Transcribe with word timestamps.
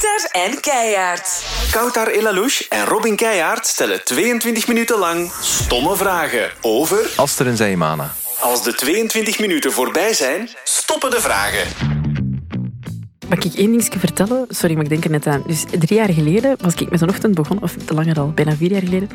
Kouter 0.00 0.28
en 0.30 0.60
Keijaard. 0.60 1.44
Koutar 1.70 2.06
Elalouche 2.06 2.66
en 2.68 2.84
Robin 2.84 3.16
Keijaard 3.16 3.66
stellen 3.66 4.04
22 4.04 4.66
minuten 4.66 4.98
lang 4.98 5.32
stomme 5.40 5.96
vragen 5.96 6.50
over... 6.60 7.10
Aster 7.16 7.46
en 7.46 7.56
Zaimana. 7.56 8.14
Als 8.38 8.62
de 8.62 8.74
22 8.74 9.38
minuten 9.38 9.72
voorbij 9.72 10.14
zijn, 10.14 10.48
stoppen 10.64 11.10
de 11.10 11.20
vragen. 11.20 11.68
Mag 13.28 13.38
ik 13.38 13.54
één 13.54 13.70
dingetje 13.70 13.98
vertellen? 13.98 14.46
Sorry, 14.48 14.74
maar 14.74 14.84
ik 14.84 14.88
denk 14.90 15.04
er 15.04 15.10
net 15.10 15.26
aan. 15.26 15.42
Dus 15.46 15.64
drie 15.78 15.98
jaar 15.98 16.12
geleden 16.12 16.56
was 16.60 16.74
ik 16.74 16.90
met 16.90 16.98
zo'n 16.98 17.08
ochtend 17.08 17.34
begonnen, 17.34 17.64
of 17.64 17.74
langer 17.88 18.18
al, 18.18 18.32
bijna 18.34 18.56
vier 18.56 18.70
jaar 18.70 18.82
geleden. 18.82 19.08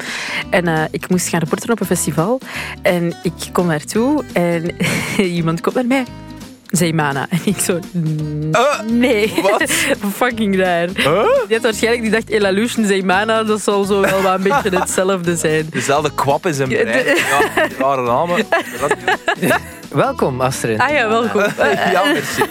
En 0.49 0.67
eh, 0.67 0.83
ik 0.91 1.09
moest 1.09 1.27
gaan 1.27 1.39
reporteren 1.39 1.73
op 1.73 1.79
een 1.79 1.85
festival. 1.85 2.39
En 2.81 3.17
ik 3.23 3.33
kom 3.51 3.67
daartoe 3.67 4.23
en 4.33 4.75
iemand 5.39 5.61
komt 5.61 5.75
naar 5.75 5.85
mij. 5.85 6.05
Zeymana. 6.75 7.25
En 7.29 7.39
ik 7.53 7.59
zo... 7.59 7.79
"Mm, 7.91 8.49
nee. 8.85 9.33
wat? 9.41 9.71
Fucking 10.15 10.57
raar. 10.57 10.87
Die 10.87 11.03
had 11.49 11.61
waarschijnlijk 11.61 12.01
die 12.03 12.11
dacht, 12.11 12.29
Elalution, 12.29 12.85
Zeymana, 12.85 13.43
dat 13.43 13.61
zal 13.61 13.83
zo 13.83 13.99
wel 14.01 14.25
een 14.25 14.41
beetje 14.53 14.79
hetzelfde 14.79 15.35
zijn. 15.35 15.67
Dezelfde 15.71 16.11
kwap 16.15 16.43
Ja, 16.45 16.65
brein. 16.65 16.85
de- 16.85 17.23
Ja, 17.57 17.67
rare 17.85 18.01
namen. 18.01 18.45
Welkom, 19.89 20.41
Astrid. 20.41 20.79
Ah 20.79 20.89
ja, 20.89 21.09
welkom. 21.09 21.41
Eh, 21.41 21.91
Ja, 21.91 22.03
merci. 22.03 22.43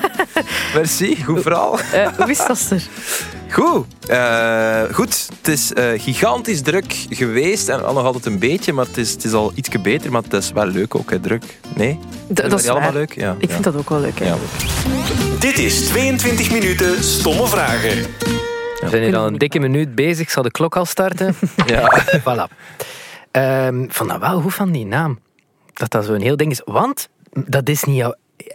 Merci, 0.74 1.24
goed 1.24 1.43
verhaal. 1.43 1.79
eh, 1.93 2.06
hoe 2.16 2.30
is 2.30 2.38
dat 2.46 2.66
er? 2.70 2.82
Goed. 3.54 3.86
Eh, 4.08 4.82
goed, 4.92 5.28
het 5.38 5.48
is 5.48 5.72
eh, 5.72 6.00
gigantisch 6.00 6.62
druk 6.62 7.06
geweest 7.08 7.68
en 7.68 7.78
nog 7.80 8.04
altijd 8.04 8.26
een 8.26 8.38
beetje, 8.38 8.72
maar 8.72 8.86
het 8.86 8.96
is, 8.96 9.10
het 9.12 9.24
is 9.24 9.32
al 9.32 9.52
ietsje 9.54 9.78
beter, 9.78 10.10
maar 10.12 10.22
het 10.22 10.32
is 10.32 10.52
wel 10.52 10.66
leuk 10.66 10.95
ook, 10.95 11.10
hè, 11.10 11.20
druk. 11.20 11.59
Nee? 11.74 11.98
D- 12.32 12.36
dat 12.50 12.60
is 12.60 12.68
allemaal 12.68 12.92
leuk? 12.92 13.14
Ja. 13.14 13.34
Ik 13.38 13.46
ja. 13.48 13.52
vind 13.52 13.64
dat 13.64 13.76
ook 13.76 13.88
wel 13.88 14.00
leuk. 14.00 14.18
hè. 14.18 14.24
Ja. 14.26 14.36
Dit 15.38 15.59
is 15.59 15.86
22 15.86 16.50
minuten 16.50 17.04
stomme 17.04 17.46
vragen. 17.46 18.02
We 18.80 18.86
zijn 18.90 19.02
hier 19.02 19.16
al 19.16 19.26
een 19.26 19.38
dikke 19.38 19.59
minuut 19.59 19.95
bezig. 19.95 20.20
Ik 20.20 20.30
zal 20.30 20.42
de 20.42 20.50
klok 20.50 20.76
al 20.76 20.84
starten. 20.84 21.34
Ja. 21.66 22.02
voilà. 22.26 22.57
Ehm 23.30 23.84
van 23.88 24.09
dat 24.09 24.18
wel 24.20 24.40
goed 24.40 24.54
van 24.54 24.73
die 24.73 24.86
naam. 24.86 25.18
Dat 25.73 25.90
dat 25.90 26.04
zo'n 26.04 26.20
heel 26.20 26.36
ding 26.36 26.51
is. 26.51 26.60
Want 26.64 27.09
dat 27.32 27.68
is 27.68 27.84
niet 27.84 27.96
jouw, 27.96 28.14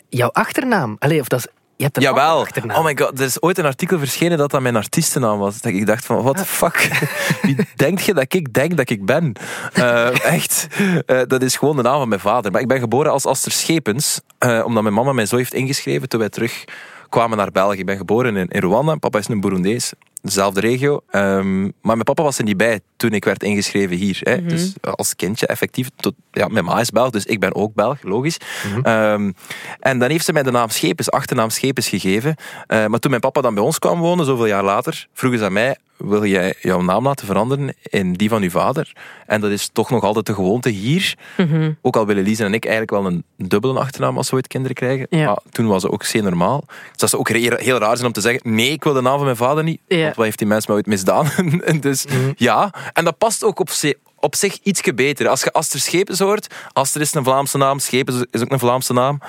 jouw 0.10 0.30
achternaam. 0.30 0.96
Allee, 1.00 1.20
of 1.20 1.28
dat 1.28 1.40
is, 1.40 1.48
je 1.80 1.86
hebt 1.86 1.98
een 1.98 2.04
Jawel. 2.04 2.40
achternaam. 2.40 2.78
Oh 2.78 2.84
my 2.84 2.98
god, 2.98 3.20
er 3.20 3.26
is 3.26 3.42
ooit 3.42 3.58
een 3.58 3.66
artikel 3.66 4.00
verschenen 4.00 4.38
dat 4.38 4.52
dat 4.52 4.62
mijn 4.62 4.76
artiestennaam 4.76 5.40
was. 5.40 5.62
Dat 5.62 5.72
ik 5.72 5.86
dacht 5.86 6.06
van, 6.06 6.24
what 6.24 6.38
the 6.38 6.46
fuck? 6.46 6.90
Wie 7.42 7.56
denkt 7.76 8.04
je 8.04 8.14
dat 8.14 8.34
ik 8.34 8.54
denk 8.54 8.78
dat 8.78 8.90
ik 8.90 9.06
ben? 9.06 9.34
Eh, 9.74 10.26
echt. 10.26 10.68
Eh, 11.06 11.22
dat 11.28 11.42
is 11.42 11.56
gewoon 11.56 11.76
de 11.76 11.82
naam 11.82 11.98
van 11.98 12.08
mijn 12.10 12.22
vader. 12.22 12.52
Maar 12.52 12.62
ik 12.62 12.68
ben 12.68 12.80
geboren 12.80 13.12
als 13.12 13.26
Aster 13.26 13.52
Schepens, 13.52 14.22
eh, 14.38 14.62
omdat 14.66 14.84
mijn 14.84 14.96
mama 14.96 15.14
mij 15.14 15.26
zo 15.26 15.36
heeft 15.36 15.54
ingeschreven 15.54 16.10
toen 16.10 16.20
wij 16.20 16.30
terug 16.30 16.64
kwamen 17.10 17.38
naar 17.38 17.52
België. 17.52 17.80
Ik 17.80 17.86
ben 17.86 17.98
geboren 17.98 18.38
in, 18.38 18.48
in 18.48 18.62
Rwanda. 18.62 18.96
Papa 18.96 19.18
is 19.20 19.28
een 19.28 19.42
Burundees. 19.42 19.94
Dezelfde 20.22 20.60
regio. 20.60 21.02
Ehm, 21.10 21.62
maar 21.62 21.72
mijn 21.82 22.04
papa 22.04 22.24
was 22.24 22.38
er 22.38 22.44
niet 22.44 22.58
bij 22.58 22.80
toen 22.98 23.12
ik 23.12 23.26
werd 23.26 23.44
ingeschreven 23.44 23.98
hier. 23.98 24.20
Hè. 24.24 24.46
Dus 24.46 24.74
als 24.82 25.16
kindje 25.16 25.48
effectief. 25.48 25.90
Tot, 25.96 26.14
ja, 26.32 26.48
mijn 26.48 26.66
ma 26.66 26.80
is 26.80 26.90
Belg, 26.90 27.10
dus 27.10 27.26
ik 27.26 27.40
ben 27.40 27.56
ook 27.56 27.74
Belg, 27.74 28.02
logisch. 28.02 28.38
Ehm, 28.84 29.32
en 29.80 30.00
dan 30.00 30.10
heeft 30.10 30.26
ze 30.26 30.34
mij 30.34 30.44
de 30.44 30.52
naam 30.52 30.70
Schepens, 30.70 31.12
achternaam 31.12 31.50
Schepens 31.50 31.90
gegeven. 31.90 32.36
Eh, 32.68 32.86
maar 32.86 33.00
toen 33.00 33.10
mijn 33.10 33.22
papa 33.22 33.42
dan 33.42 33.54
bij 33.54 33.64
ons 33.64 33.80
kwam 33.80 34.00
wonen, 34.00 34.26
zoveel 34.26 34.46
jaar 34.46 34.64
later, 34.64 35.08
vroegen 35.14 35.40
ze 35.40 35.46
aan 35.46 35.54
mij, 35.54 35.78
wil 36.00 36.26
jij 36.26 36.54
jouw 36.62 36.82
naam 36.82 37.04
laten 37.04 37.26
veranderen 37.26 37.76
in 37.84 38.14
die 38.14 38.30
van 38.30 38.42
uw 38.42 38.50
vader? 38.50 38.94
En 39.26 39.42
dat 39.42 39.52
is 39.52 39.70
toch 39.74 39.90
nog 39.90 40.04
altijd 40.04 40.26
de 40.26 40.34
gewoonte 40.34 40.70
hier. 40.70 41.14
Ook 41.82 41.96
al 41.96 42.06
willen 42.06 42.24
Lise 42.24 42.44
en 42.44 42.54
ik 42.54 42.64
eigenlijk 42.66 42.92
wel 43.04 43.06
een 43.12 43.24
dubbele 43.38 43.80
achternaam 43.80 44.18
als 44.18 44.30
we 44.30 44.36
ooit 44.36 44.48
kinderen 44.48 44.76
krijgen. 44.76 45.08
Ja. 45.10 45.26
Maar 45.26 45.38
toen 45.52 45.68
was 45.68 45.84
het 45.84 45.92
ook 45.92 46.04
zeer 46.04 46.24
normaal. 46.24 46.64
Dus 46.68 46.98
dat 46.98 47.10
zou 47.10 47.22
ook 47.22 47.30
heel, 47.30 47.78
raar 47.78 47.96
zijn 47.96 48.08
om 48.08 48.14
te 48.14 48.22
zeggen, 48.22 48.56
nee, 48.56 48.70
ik 48.72 48.84
wil 48.84 48.94
de 48.94 49.02
naam 49.02 49.16
van 49.16 49.24
mijn 49.24 49.36
vader 49.36 49.64
niet. 49.64 49.82
Ja. 49.88 50.04
Want 50.04 50.16
wat 50.16 50.26
heeft 50.26 50.38
die 50.38 50.48
mens 50.48 50.68
mij 50.68 50.76
ooit 50.76 50.86
misdaan? 50.86 51.28
En 51.64 51.80
dus 51.80 52.06
ja, 52.36 52.74
en 52.94 53.04
dat 53.04 53.18
past 53.18 53.44
ook 53.44 53.60
op, 53.60 53.70
zich- 53.70 53.94
op 54.20 54.36
zich 54.36 54.58
ietsje 54.64 54.94
beter. 54.94 55.28
Als 55.28 55.44
je 55.44 55.52
Aster 55.52 55.80
Schepens 55.80 56.20
hoort, 56.20 56.48
Aster 56.74 57.02
is 57.02 57.14
een 57.14 57.24
Vlaamse 57.24 57.58
naam, 57.58 57.80
Schepens 57.80 58.24
is 58.32 58.42
ook 58.42 58.52
een 58.52 58.60
Vlaamse 58.60 58.94
naam. 58.94 59.20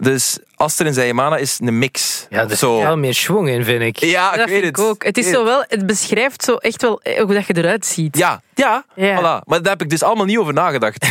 Dus 0.00 0.38
Aster 0.56 0.86
en 0.86 0.94
Zayamana 0.94 1.36
is 1.36 1.58
een 1.62 1.78
mix. 1.78 2.26
Ja, 2.30 2.48
er 2.48 2.56
zo. 2.56 2.74
zit 2.76 2.84
wel 2.84 2.96
meer 2.96 3.14
schwung 3.14 3.48
in, 3.48 3.64
vind 3.64 3.82
ik. 3.82 3.98
Ja, 3.98 4.30
ik 4.30 4.36
weet 4.36 4.48
vind 4.48 4.64
het. 4.64 4.78
ik 4.78 4.84
ook. 4.84 5.04
Het, 5.04 5.18
is 5.18 5.30
zo 5.30 5.44
wel, 5.44 5.64
het 5.68 5.86
beschrijft 5.86 6.44
zo 6.44 6.54
echt 6.54 6.82
wel 6.82 7.00
eh, 7.02 7.22
hoe 7.22 7.34
dat 7.34 7.46
je 7.46 7.56
eruit 7.56 7.86
ziet. 7.86 8.18
Ja, 8.18 8.42
ja, 8.54 8.84
Ja. 8.94 9.18
Voilà. 9.18 9.44
maar 9.46 9.62
daar 9.62 9.72
heb 9.72 9.82
ik 9.82 9.90
dus 9.90 10.02
allemaal 10.02 10.24
niet 10.24 10.38
over 10.38 10.52
nagedacht. 10.52 11.06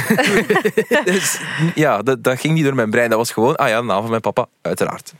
dus, 1.05 1.39
ja, 1.75 2.01
dat, 2.01 2.23
dat 2.23 2.39
ging 2.39 2.53
niet 2.53 2.63
door 2.63 2.75
mijn 2.75 2.89
brein. 2.89 3.09
Dat 3.09 3.17
was 3.17 3.31
gewoon, 3.31 3.55
ah 3.55 3.67
ja, 3.67 3.79
de 3.79 3.85
naam 3.85 4.01
van 4.01 4.09
mijn 4.09 4.21
papa, 4.21 4.45
uiteraard. 4.61 5.13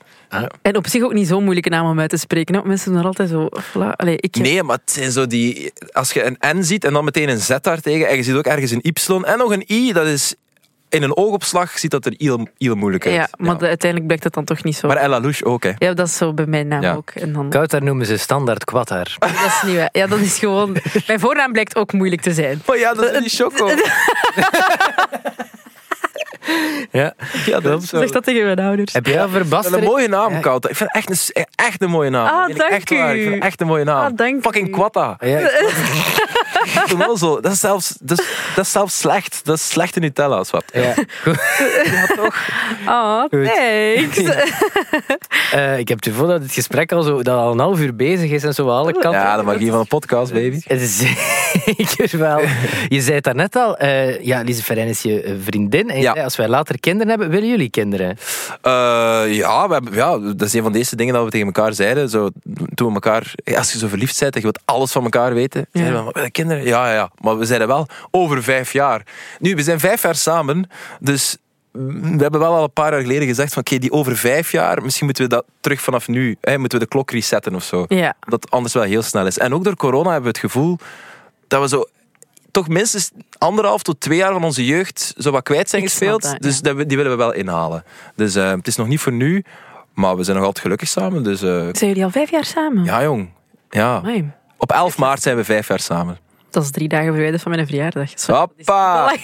En 0.62 0.76
op 0.76 0.88
zich 0.88 1.04
ook 1.04 1.14
niet 1.14 1.28
zo'n 1.28 1.44
moeilijke 1.44 1.70
naam 1.70 1.90
om 1.90 2.00
uit 2.00 2.10
te 2.10 2.18
spreken. 2.18 2.56
hè. 2.56 2.62
Mensen 2.64 2.92
doen 2.92 3.00
er 3.00 3.06
altijd 3.06 3.30
zo... 3.30 3.48
Voilà. 3.62 3.96
Allee, 3.96 4.18
ik, 4.20 4.36
Nee, 4.36 4.64
maar 4.64 4.78
het 4.78 4.92
zijn 4.92 5.12
zo 5.12 5.28
die... 5.28 5.74
Als 5.92 6.12
je 6.12 6.24
een 6.24 6.60
N 6.60 6.64
ziet 6.64 6.84
en 6.86 6.94
dan 6.94 7.04
meteen 7.04 7.30
een 7.30 7.40
Z 7.40 7.56
daartegen, 7.62 8.08
en 8.08 8.16
je 8.16 8.24
ziet 8.24 8.36
ook 8.36 8.46
ergens 8.46 8.72
een 8.72 8.84
Y 8.84 8.94
en 9.24 9.38
nog 9.38 9.52
een 9.52 9.64
I, 9.68 9.94
dat 9.94 10.06
is... 10.08 10.36
In 10.90 11.04
een 11.04 11.18
oogopslag 11.18 11.80
ziet 11.80 11.92
dat 11.92 12.06
er 12.06 12.14
heel, 12.18 12.48
heel 12.58 12.76
moeilijk 12.76 13.06
uit. 13.06 13.16
Ja, 13.16 13.28
maar 13.38 13.58
de- 13.58 13.68
uiteindelijk 13.68 14.06
blijkt 14.06 14.24
dat 14.24 14.34
dan 14.34 14.44
toch 14.46 14.64
niet 14.64 14.76
zo. 14.76 14.88
Maar 14.88 14.98
Ella 14.98 15.20
Louche 15.20 15.46
ook, 15.46 15.64
hè. 15.64 15.72
Ja, 15.78 15.94
dat 15.94 16.08
is 16.08 16.18
zo 16.18 16.34
bij 16.34 16.46
mijn 16.46 16.68
naam 16.68 16.82
Ja. 16.82 16.94
ook. 16.94 17.10
En 17.10 17.34
dan, 17.34 17.50
Koud, 17.50 17.70
daar 17.70 17.84
noemen 17.84 18.06
ze 18.06 18.18
standaard 18.18 18.64
kwattaar. 18.64 19.16
dat 19.20 19.30
is 19.30 19.62
niet 19.66 19.76
waar. 19.76 19.90
Ja, 19.92 20.08
dat 20.08 20.20
is 20.20 20.40
gewoon... 20.40 20.78
Mijn 21.08 21.20
voornaam 21.20 21.52
blijkt 21.52 21.76
ook 21.76 21.94
moeilijk 21.94 22.22
te 22.22 22.34
zijn. 22.34 22.62
Maar 22.66 22.78
ja, 22.78 22.94
dat 22.94 23.12
is 23.12 23.20
die 23.30 23.30
choco. 23.30 23.70
Ja. 26.92 27.14
Ja, 27.46 27.60
dat 27.60 27.84
is 27.84 27.90
zo. 27.90 28.00
Zeg 28.00 28.10
dat 28.12 28.24
tegen 28.24 28.46
mijn 28.46 28.60
ouders. 28.60 28.94
Heb 28.94 29.06
jij 29.06 29.28
Baster? 29.50 29.78
een 29.78 29.84
mooie 29.84 30.08
naam, 30.08 30.42
Koud. 30.42 30.70
Ik 30.70 30.76
vind 30.76 30.90
het 30.94 31.06
echt 31.10 31.32
een, 31.36 31.46
echt 31.56 31.82
een 31.82 31.90
mooie 31.90 32.10
naam. 32.10 32.28
Ah, 32.28 32.56
dank 32.58 32.72
echt 32.72 32.90
waar. 32.90 33.16
Ik 33.16 33.20
u. 33.20 33.22
vind 33.24 33.36
het 33.36 33.44
echt 33.44 33.62
een 33.62 33.68
mooie 33.68 33.84
naam. 33.84 34.06
Ah, 34.12 34.16
dank 34.18 34.42
Fucking 34.42 34.68
u. 34.68 34.72
Quatta. 34.72 35.18
Ja, 35.20 35.40
Dat 36.76 36.86
is 36.86 36.94
wel 36.94 37.18
zo. 37.18 37.40
Dat 37.42 37.52
is 37.52 37.60
zelfs, 37.60 37.96
dat 38.00 38.20
is, 38.20 38.26
dat 38.56 38.66
is 38.66 38.72
zelfs 38.72 38.98
slecht. 38.98 39.42
Dat 39.44 39.56
is 39.56 39.70
slechte 39.70 40.00
Nutella, 40.00 40.44
wat. 40.52 40.64
ja. 40.74 40.94
Goed. 41.24 41.40
Oh, 42.88 43.24
thanks. 43.30 44.18
Eh, 45.52 45.78
ik 45.80 45.88
heb 45.88 45.98
het 46.04 46.08
gevoel 46.08 46.28
dat 46.28 46.42
het 46.42 46.52
gesprek 46.52 46.92
al, 46.92 47.02
zo, 47.04 47.22
dat 47.24 47.38
al 47.38 47.52
een 47.52 47.60
half 47.60 47.80
uur 47.80 47.96
bezig 47.96 48.32
is 48.32 48.44
en 48.44 48.54
zo 48.54 48.70
alle 48.70 48.92
kanten. 48.92 49.12
Ja, 49.12 49.38
de 49.38 49.44
magie 49.44 49.70
van 49.72 49.80
een 49.80 49.88
podcast, 49.88 50.34
baby. 50.34 50.62
Het 50.64 50.82
is 50.82 50.98
Zeker 51.66 52.18
wel. 52.18 52.40
Je 52.88 53.02
zei 53.02 53.16
het 53.16 53.24
daarnet 53.24 53.56
al, 53.56 53.78
eh, 53.78 54.22
ja, 54.24 54.42
Lise 54.42 54.64
Ferrein 54.64 54.88
is 54.88 55.02
je 55.02 55.22
eh, 55.22 55.34
vriendin. 55.44 55.90
En 55.90 55.96
je 55.96 56.02
Ja. 56.02 56.12
zei, 56.12 56.24
als 56.24 56.36
wij 56.36 56.48
later 56.48 56.80
kinderen 56.80 57.10
hebben, 57.10 57.30
willen 57.30 57.50
jullie 57.50 57.70
kinderen? 57.70 58.18
Eh, 58.62 58.72
ja, 59.28 59.68
we 59.68 59.74
hebben, 59.74 59.94
ja, 59.94 60.18
dat 60.18 60.42
is 60.42 60.54
een 60.54 60.64
van 60.64 60.72
de 60.72 60.78
eerste 60.78 60.96
dingen 60.96 61.14
dat 61.14 61.24
we 61.24 61.30
tegen 61.30 61.46
elkaar 61.46 61.74
zeiden. 61.74 62.10
Zo, 62.10 62.30
toen 62.76 62.88
we 62.88 62.94
elkaar, 62.94 63.34
als 63.58 63.72
je 63.72 63.78
zo 63.78 63.88
verliefd 63.88 64.20
bent 64.20 64.34
en 64.36 64.40
je 64.42 64.46
wilt 64.46 64.60
alles 64.66 64.92
van 64.92 65.04
elkaar 65.04 65.34
weten. 65.34 65.68
Zeiden 65.72 65.96
we, 65.98 66.04
"Maar 66.04 66.14
willen 66.14 66.32
kinderen? 66.50 66.74
Ja, 66.80 66.88
ja, 66.88 66.94
ja. 66.94 67.10
Maar 67.22 67.38
we 67.38 67.46
zeiden 67.46 67.68
wel 67.68 67.88
over 68.12 68.44
vijf 68.44 68.74
jaar. 68.74 69.02
Nu, 69.40 69.56
we 69.56 69.64
zijn 69.64 69.80
vijf 69.80 70.02
jaar 70.02 70.16
samen, 70.16 70.70
dus 71.00 71.38
we 71.72 72.16
hebben 72.18 72.40
wel 72.40 72.56
al 72.56 72.64
een 72.64 72.74
paar 72.74 72.92
jaar 72.92 73.02
geleden 73.02 73.28
gezegd 73.28 73.54
van 73.54 73.62
oké, 73.62 73.78
die 73.78 73.92
over 73.92 74.18
vijf 74.18 74.52
jaar, 74.52 74.82
misschien 74.82 75.06
moeten 75.06 75.24
we 75.24 75.30
dat 75.30 75.46
terug 75.60 75.82
vanaf 75.82 76.08
nu, 76.08 76.38
hè, 76.42 76.58
moeten 76.58 76.78
we 76.80 76.84
de 76.84 76.90
klok 76.92 77.12
resetten 77.12 77.56
of 77.56 77.64
zo. 77.64 77.86
Ja. 77.88 78.14
Dat 78.20 78.52
anders 78.52 78.74
wel 78.74 78.84
heel 78.84 79.02
snel 79.02 79.26
is. 79.26 79.38
En 79.38 79.54
ook 79.54 79.64
door 79.64 79.76
corona 79.76 80.12
hebben 80.12 80.32
we 80.34 80.40
het 80.40 80.52
gevoel 80.52 80.78
dat 81.48 81.62
we 81.62 81.68
zo 81.68 81.86
toch 82.52 82.68
minstens 82.68 83.12
anderhalf 83.38 83.84
tot 83.84 84.00
twee 84.00 84.18
jaar 84.18 84.34
van 84.34 84.44
onze 84.44 84.66
jeugd 84.66 85.14
zo 85.18 85.32
wat 85.32 85.44
kwijt 85.44 85.70
zijn 85.70 85.82
Ik 85.84 85.90
gespeeld. 85.90 86.22
dat, 86.22 86.32
ja. 86.32 86.38
dus 86.38 86.62
dat 86.62 86.78
die 86.90 86.98
willen 86.98 87.12
we 87.12 87.18
wel 87.18 87.34
inhalen. 87.34 87.84
Dus 88.16 88.36
eh, 88.36 88.50
het 88.52 88.68
is 88.68 88.76
nog 88.76 88.88
niet 88.88 89.00
voor 89.00 89.12
nu, 89.12 89.44
maar 89.94 90.16
we 90.18 90.24
zijn 90.24 90.36
nog 90.38 90.46
altijd 90.46 90.64
gelukkig 90.64 90.88
samen. 90.90 91.24
Dus 91.24 91.42
eh, 91.42 91.50
Zijn 91.50 91.74
jullie 91.90 92.04
al 92.04 92.10
vijf 92.10 92.32
jaar 92.32 92.46
samen? 92.46 92.84
ja, 92.84 93.04
jong. 93.04 93.30
Ja. 93.70 93.96
Amai. 93.96 94.32
Op 94.58 94.72
11 94.72 94.98
maart 94.98 95.22
zijn 95.22 95.36
we 95.36 95.44
vijf 95.44 95.68
jaar 95.68 95.80
samen. 95.80 96.18
Dat 96.50 96.64
is 96.64 96.72
drie 96.72 96.88
dagen 96.88 97.12
verwijderd 97.12 97.42
van 97.42 97.52
mijn 97.52 97.68
verjaardag. 97.68 98.20
Zo, 98.20 98.34
Hoppa! 98.34 99.16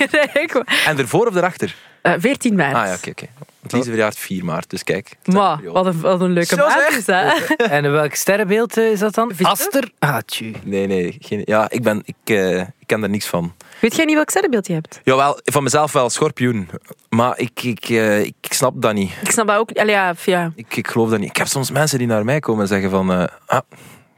En 0.85 0.97
ervoor 0.97 1.27
of 1.27 1.35
erachter? 1.35 1.75
Eh, 2.01 2.13
14 2.17 2.55
maart. 2.55 2.75
Ah 2.75 2.85
ja, 2.85 2.93
oké, 2.93 3.09
oké. 3.09 3.27
Het 3.61 3.71
Lise 3.71 3.89
verjaart 3.89 4.17
4 4.17 4.45
maart, 4.45 4.69
dus 4.69 4.83
kijk. 4.83 5.17
Maar, 5.25 5.63
wat 5.63 5.85
een, 5.85 6.01
wat 6.01 6.21
een 6.21 6.31
leuke 6.31 6.55
Zo 6.55 6.67
maand 6.67 6.97
is 6.97 7.05
dat. 7.05 7.55
En 7.71 7.91
welk 7.91 8.13
sterrenbeeld 8.13 8.77
eh, 8.77 8.91
is 8.91 8.99
dat 8.99 9.13
dan? 9.13 9.27
Victor? 9.29 9.47
Aster? 9.47 9.91
Ah. 9.99 10.17
Nee, 10.63 10.87
nee. 10.87 11.17
Geen, 11.19 11.41
ja, 11.45 11.69
ik, 11.69 11.83
ben, 11.83 12.01
ik, 12.05 12.15
eh, 12.23 12.59
ik 12.59 12.67
ken 12.85 12.99
daar 12.99 13.09
niks 13.09 13.25
van. 13.25 13.53
Weet 13.79 13.95
jij 13.95 14.05
niet 14.05 14.15
welk 14.15 14.29
sterrenbeeld 14.29 14.67
je 14.67 14.73
hebt? 14.73 14.99
Jawel, 15.03 15.39
van 15.43 15.63
mezelf 15.63 15.91
wel, 15.91 16.09
schorpioen. 16.09 16.69
Maar 17.09 17.39
ik, 17.39 17.63
ik, 17.63 17.89
eh, 17.89 18.23
ik, 18.23 18.35
snap 18.41 18.81
dat 18.81 18.93
niet. 18.93 19.11
Ik 19.21 19.31
snap 19.31 19.47
dat 19.47 19.57
ook. 19.57 19.71
Allee, 19.71 19.95
ja, 19.95 20.13
ja. 20.25 20.51
Ik, 20.55 20.75
ik 20.75 20.87
geloof 20.87 21.09
dat 21.09 21.19
niet. 21.19 21.29
Ik 21.29 21.37
heb 21.37 21.47
soms 21.47 21.71
mensen 21.71 21.97
die 21.97 22.07
naar 22.07 22.25
mij 22.25 22.39
komen 22.39 22.61
en 22.61 22.67
zeggen 22.67 22.89
van... 22.89 23.11
eh, 23.11 23.27
ah, 23.45 23.59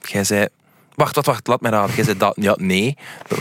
jij 0.02 0.24
zei... 0.24 0.48
Wacht, 0.98 1.16
wacht, 1.16 1.28
wacht, 1.28 1.48
laat 1.48 1.62
mij 1.62 1.72
raden. 1.72 1.96
Jij 1.96 2.04
zei 2.04 2.18
dat. 2.18 2.34
Ja, 2.36 2.56
nee. 2.60 2.98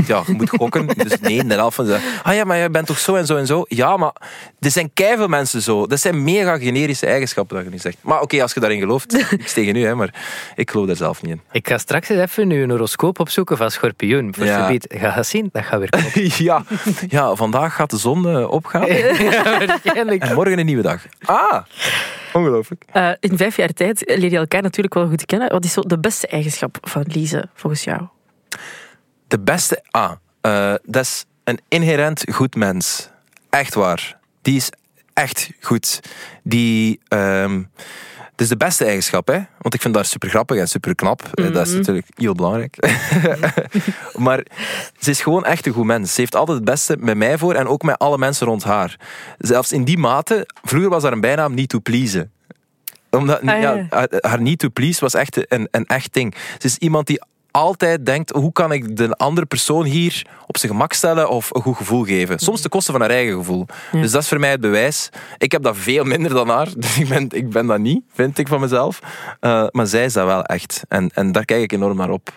Ja, 0.06 0.22
je 0.26 0.32
moet 0.32 0.48
gokken. 0.50 0.86
Dus 0.86 1.20
nee, 1.20 1.44
de 1.46 1.54
helft 1.54 1.76
van 1.76 1.86
ze. 1.86 1.98
Ah 2.22 2.34
ja, 2.34 2.44
maar 2.44 2.56
jij 2.56 2.70
bent 2.70 2.86
toch 2.86 2.98
zo 2.98 3.14
en 3.14 3.26
zo 3.26 3.36
en 3.36 3.46
zo? 3.46 3.64
Ja, 3.68 3.96
maar 3.96 4.12
er 4.60 4.70
zijn 4.70 4.90
keiveel 4.94 5.28
mensen 5.28 5.62
zo. 5.62 5.86
Dat 5.86 6.00
zijn 6.00 6.24
mega 6.24 6.58
generische 6.58 7.06
eigenschappen 7.06 7.56
dat 7.56 7.64
je 7.64 7.70
nu 7.70 7.78
zegt. 7.78 7.96
Maar 8.00 8.20
oké, 8.20 8.42
als 8.42 8.52
je 8.54 8.60
daarin 8.60 8.78
gelooft, 8.80 9.12
niks 9.30 9.52
tegen 9.52 9.76
u, 9.76 9.84
hè, 9.84 9.94
maar 9.94 10.14
ik 10.54 10.70
geloof 10.70 10.86
daar 10.86 10.96
zelf 10.96 11.22
niet 11.22 11.30
in. 11.32 11.40
Ik 11.52 11.68
ga 11.68 11.78
straks 11.78 12.08
eens 12.08 12.20
even 12.20 12.48
nu 12.48 12.62
een 12.62 12.70
horoscoop 12.70 13.20
opzoeken 13.20 13.56
van 13.56 13.70
schorpioen. 13.70 14.34
Voor 14.34 14.44
Ja. 14.44 14.66
subiet. 14.66 14.86
Ga 14.98 15.14
je 15.16 15.22
zien, 15.22 15.48
dat 15.52 15.64
gaat 15.64 15.78
weer 15.78 15.90
kloppen. 15.90 16.30
ja. 16.44 16.62
ja, 17.08 17.34
vandaag 17.34 17.74
gaat 17.74 17.90
de 17.90 17.98
zon 17.98 18.28
eh, 18.28 18.50
opgaan. 18.50 18.86
ja, 18.92 19.58
waarschijnlijk. 19.66 20.22
En 20.22 20.34
morgen 20.34 20.58
een 20.58 20.66
nieuwe 20.66 20.82
dag. 20.82 21.02
Ah, 21.24 21.62
Ongelooflijk. 22.36 22.84
Eh, 22.92 23.10
in 23.20 23.36
vijf 23.36 23.56
jaar 23.56 23.72
tijd 23.72 24.02
leer 24.16 24.30
je 24.30 24.36
elkaar 24.36 24.62
natuurlijk 24.62 24.94
wel 24.94 25.08
goed 25.08 25.26
kennen. 25.26 25.48
Wat 25.48 25.64
is 25.64 25.72
zo 25.72 25.80
de 25.80 25.98
beste 25.98 26.26
eigenschap 26.26 26.78
van 26.80 27.04
Lise, 27.06 27.48
volgens 27.54 27.84
jou? 27.84 28.02
De 29.28 29.40
beste... 29.40 29.84
Ah, 29.90 30.12
eh, 30.40 30.74
dat 30.84 31.02
is 31.02 31.24
een 31.44 31.60
inherent 31.68 32.24
goed 32.32 32.54
mens. 32.54 33.10
Echt 33.50 33.74
waar. 33.74 34.18
Die 34.42 34.56
is 34.56 34.70
echt 35.12 35.50
goed. 35.60 36.00
Die... 36.42 37.00
ehm 37.08 37.62
het 38.36 38.44
is 38.44 38.48
de 38.48 38.56
beste 38.56 38.84
eigenschap, 38.84 39.26
hè? 39.26 39.38
Want 39.58 39.74
ik 39.74 39.80
vind 39.82 39.94
dat 39.94 40.06
super 40.06 40.28
grappig 40.28 40.58
en 40.58 40.68
super 40.68 40.94
knap. 40.94 41.22
Eh, 41.34 41.52
Dat 41.52 41.66
is 41.66 41.72
natuurlijk 41.72 42.06
heel 42.14 42.34
belangrijk. 42.34 42.76
maar 44.26 44.44
ze 44.98 45.10
is 45.10 45.20
gewoon 45.20 45.44
echt 45.44 45.66
een 45.66 45.72
goed 45.72 45.84
mens. 45.84 46.14
Ze 46.14 46.20
heeft 46.20 46.34
altijd 46.34 46.56
het 46.56 46.66
beste 46.66 46.96
met 47.00 47.16
mij 47.16 47.38
voor 47.38 47.54
en 47.54 47.66
ook 47.66 47.82
met 47.82 47.98
alle 47.98 48.18
mensen 48.18 48.46
rond 48.46 48.64
haar. 48.64 48.96
Zelfs 49.38 49.72
in 49.72 49.84
die 49.84 49.98
mate, 49.98 50.48
vroeger 50.62 50.90
was 50.90 51.02
haar 51.02 51.12
een 51.12 51.20
bijnaam 51.20 51.54
niet 51.54 51.68
to 51.68 51.78
pleasen 51.80 52.30
omdat 53.10 53.38
Ah, 53.38 53.44
ja. 53.44 53.54
ja, 53.56 53.86
haar- 53.90 54.08
haar 54.20 54.42
need 54.42 54.58
to 54.58 54.68
please 54.68 55.00
was 55.00 55.14
echt 55.14 55.52
een, 55.52 55.68
een 55.70 55.86
echt 55.86 56.14
ding. 56.14 56.34
Ze 56.58 56.66
is 56.66 56.76
iemand 56.76 57.06
die 57.06 57.20
altijd 57.56 58.06
denkt, 58.06 58.30
hoe 58.30 58.52
kan 58.52 58.72
ik 58.72 58.96
de 58.96 59.16
andere 59.16 59.46
persoon 59.46 59.84
hier 59.84 60.26
op 60.46 60.58
zijn 60.58 60.72
gemak 60.72 60.92
stellen 60.92 61.28
of 61.28 61.54
een 61.54 61.62
goed 61.62 61.76
gevoel 61.76 62.04
geven. 62.04 62.38
Soms 62.38 62.60
ten 62.60 62.70
koste 62.70 62.92
van 62.92 63.00
haar 63.00 63.10
eigen 63.10 63.36
gevoel. 63.36 63.66
Dus 63.92 64.10
dat 64.10 64.22
is 64.22 64.28
voor 64.28 64.40
mij 64.40 64.50
het 64.50 64.60
bewijs. 64.60 65.08
Ik 65.38 65.52
heb 65.52 65.62
dat 65.62 65.76
veel 65.76 66.04
minder 66.04 66.30
dan 66.30 66.48
haar, 66.48 66.68
dus 66.76 66.98
ik 66.98 67.08
ben, 67.08 67.26
ik 67.30 67.50
ben 67.50 67.66
dat 67.66 67.78
niet, 67.78 68.04
vind 68.12 68.38
ik 68.38 68.48
van 68.48 68.60
mezelf. 68.60 69.00
Eh, 69.40 69.66
maar 69.70 69.86
zij 69.86 70.04
is 70.04 70.12
dat 70.12 70.26
wel 70.26 70.44
echt. 70.44 70.82
En, 70.88 71.10
en 71.14 71.32
daar 71.32 71.44
kijk 71.44 71.62
ik 71.62 71.72
enorm 71.72 71.96
naar 71.96 72.10
op. 72.10 72.32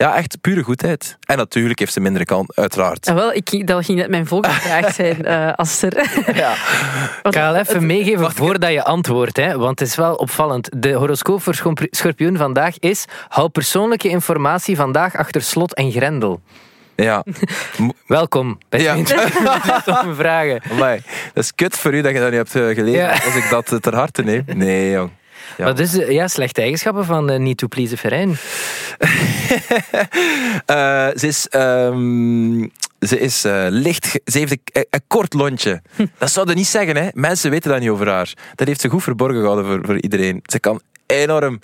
Ja, 0.00 0.16
echt 0.16 0.40
pure 0.40 0.62
goedheid. 0.62 1.16
En 1.26 1.36
natuurlijk 1.36 1.78
heeft 1.78 1.92
ze 1.92 2.00
mindere 2.00 2.24
kant, 2.24 2.56
uiteraard. 2.56 3.08
Ah, 3.08 3.14
wel, 3.14 3.32
ik, 3.32 3.66
dat 3.66 3.84
ging 3.84 3.98
net 3.98 4.08
mijn 4.08 4.26
volgende 4.26 4.56
vraag 4.56 4.94
zijn, 4.94 5.24
eh 5.26 5.52
Aster. 5.52 6.10
Ja. 6.34 6.52
Ik 7.22 7.34
ga 7.34 7.52
wel 7.52 7.56
even 7.56 7.86
meegeven 7.86 8.32
voordat 8.32 8.72
je 8.72 8.84
antwoordt, 8.84 9.36
hè, 9.36 9.56
want 9.58 9.78
het 9.78 9.88
is 9.88 9.96
wel 9.96 10.14
opvallend. 10.14 10.68
De 10.82 10.92
horoscoop 10.92 11.42
voor 11.42 11.54
schorp- 11.54 11.86
schorpioen 11.90 12.36
vandaag 12.36 12.78
is 12.78 13.04
hou 13.28 13.48
persoonlijke 13.48 14.08
informatie 14.08 14.76
vandaag 14.76 15.16
achter 15.16 15.42
slot 15.42 15.74
en 15.74 15.90
grendel. 15.90 16.40
Ja. 16.96 17.24
Welkom 18.06 18.58
bij 18.68 18.80
Ja. 18.80 18.96
Stomme 19.80 20.14
vragen. 20.22 20.62
Amai, 20.70 21.00
dat 21.34 21.44
is 21.44 21.54
kut 21.54 21.76
voor 21.76 21.94
u 21.94 22.00
dat 22.00 22.12
je 22.12 22.18
dat 22.18 22.30
niet 22.30 22.36
hebt 22.38 22.54
eh, 22.54 22.74
gelezen. 22.74 23.00
Ja. 23.00 23.10
Als 23.10 23.34
ik 23.34 23.46
dat 23.50 23.72
eh, 23.72 23.78
ter 23.78 23.94
harte 23.94 24.22
neem. 24.22 24.44
Nee, 24.46 24.90
jong. 24.90 25.10
Ja. 25.56 25.64
Wat 25.64 25.78
is 25.78 25.90
de 25.90 26.12
ja, 26.12 26.28
slechte 26.28 26.60
eigenschappen 26.60 27.04
van 27.04 27.30
uh, 27.30 27.38
niet 27.38 27.58
to 27.58 27.66
please 27.66 27.96
Verijn? 27.96 28.36
Eh, 30.66 31.08
ze 31.14 31.26
is, 31.26 31.48
ehm, 31.48 32.66
ze 33.00 33.18
is 33.18 33.44
eh, 33.44 33.66
licht. 33.68 34.20
Ze 34.24 34.38
heeft 34.38 34.52
een, 34.52 34.86
een 34.90 35.02
kort 35.06 35.34
lontje. 35.34 35.82
Dat 36.18 36.30
zou 36.30 36.48
je 36.48 36.54
niet 36.54 36.66
zeggen, 36.66 36.96
hè? 36.96 37.08
Mensen 37.12 37.50
weten 37.50 37.70
dat 37.70 37.80
niet 37.80 37.88
over 37.88 38.08
haar. 38.08 38.32
Dat 38.54 38.66
heeft 38.66 38.80
ze 38.80 38.88
goed 38.88 39.02
verborgen 39.02 39.40
gehouden 39.40 39.66
voor, 39.66 39.84
voor 39.84 40.00
iedereen. 40.00 40.40
Ze 40.42 40.60
kan 40.60 40.80
enorm, 41.06 41.60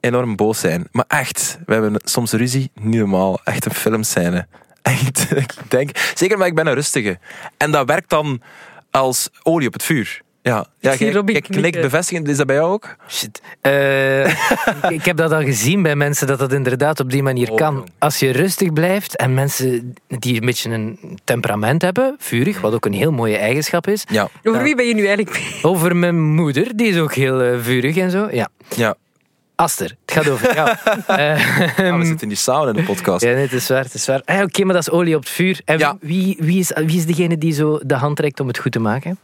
enorm 0.00 0.36
boos 0.36 0.60
zijn. 0.60 0.88
Maar 0.92 1.04
echt, 1.08 1.58
we 1.66 1.72
hebben 1.72 2.00
soms 2.04 2.32
ruzie. 2.32 2.70
Niet 2.74 2.98
normaal. 2.98 3.40
Echt 3.44 3.64
een 3.64 3.74
filmscène. 3.74 4.46
Echt, 4.82 5.36
ik 5.36 5.54
denk. 5.68 5.90
Zeker, 6.14 6.38
maar 6.38 6.46
ik 6.46 6.54
ben 6.54 6.66
een 6.66 6.74
rustige. 6.74 7.18
En 7.56 7.70
dat 7.70 7.86
werkt 7.86 8.10
dan 8.10 8.42
als 8.90 9.28
olie 9.42 9.66
op 9.66 9.72
het 9.72 9.82
vuur. 9.82 10.22
Ja, 10.42 10.66
ja 10.80 10.94
jij- 10.94 11.12
jij 11.12 11.22
knikt 11.24 11.46
knikken. 11.48 11.80
bevestigend. 11.80 12.28
Is 12.28 12.36
dat 12.36 12.46
bij 12.46 12.56
jou 12.56 12.72
ook? 12.72 12.96
Shit. 13.08 13.40
Eh, 13.60 14.26
ik, 14.28 14.36
ik 14.98 15.04
heb 15.04 15.16
dat 15.16 15.32
al 15.32 15.42
gezien 15.42 15.82
bij 15.82 15.96
mensen 15.96 16.26
dat 16.26 16.38
dat 16.38 16.52
inderdaad 16.52 17.00
op 17.00 17.10
die 17.10 17.22
manier 17.22 17.50
Oh, 17.50 17.56
kan. 17.56 17.88
Als 17.98 18.18
je 18.18 18.30
rustig 18.30 18.72
blijft 18.72 19.16
en 19.16 19.34
mensen 19.34 19.94
die 20.08 20.40
een 20.40 20.46
beetje 20.46 20.70
een 20.70 21.18
temperament 21.24 21.82
hebben, 21.82 22.16
vurig, 22.18 22.60
wat 22.60 22.74
ook 22.74 22.84
een 22.86 22.92
heel 22.92 23.12
mooie 23.12 23.36
eigenschap 23.36 23.86
is. 23.86 24.04
Ja. 24.10 24.28
Over 24.44 24.62
wie 24.62 24.76
ben 24.76 24.86
je 24.86 24.94
nu 24.94 25.06
eigenlijk 25.06 25.38
mee? 25.38 25.58
Over 25.62 25.96
mijn 25.96 26.20
moeder, 26.34 26.76
die 26.76 26.86
is 26.88 26.98
ook 26.98 27.14
heel 27.14 27.40
eh, 27.42 27.58
vurig 27.60 27.96
en 27.96 28.10
zo. 28.10 28.28
Ja. 28.30 28.48
ja. 28.76 28.94
Aster, 29.54 29.96
het 30.04 30.14
gaat 30.14 30.28
over 30.28 30.54
jou. 30.54 30.68
Eh, 31.06 31.96
we 31.98 32.04
zitten 32.04 32.20
in 32.20 32.28
die 32.28 32.36
sauna 32.36 32.70
in 32.70 32.76
de 32.76 32.82
podcast. 32.82 33.24
ja, 33.24 33.32
nee, 33.32 33.42
het 33.42 33.52
is 33.52 33.68
waar, 33.68 33.84
het 33.84 33.94
is 33.94 34.06
waar. 34.06 34.22
Ah, 34.24 34.42
Oké, 34.42 34.64
maar 34.64 34.74
dat 34.74 34.82
is 34.82 34.90
olie 34.90 35.14
op 35.16 35.20
het 35.20 35.30
vuur. 35.30 35.60
En 35.64 35.78
Ja. 35.78 35.96
wie, 36.00 36.36
wie, 36.40 36.58
is, 36.58 36.72
wie 36.74 36.96
is 36.96 37.06
degene 37.06 37.38
die 37.38 37.52
zo 37.52 37.80
de 37.82 37.94
hand 37.94 38.20
reikt 38.20 38.40
om 38.40 38.46
het 38.46 38.58
goed 38.58 38.72
te 38.72 38.78
maken? 38.78 39.18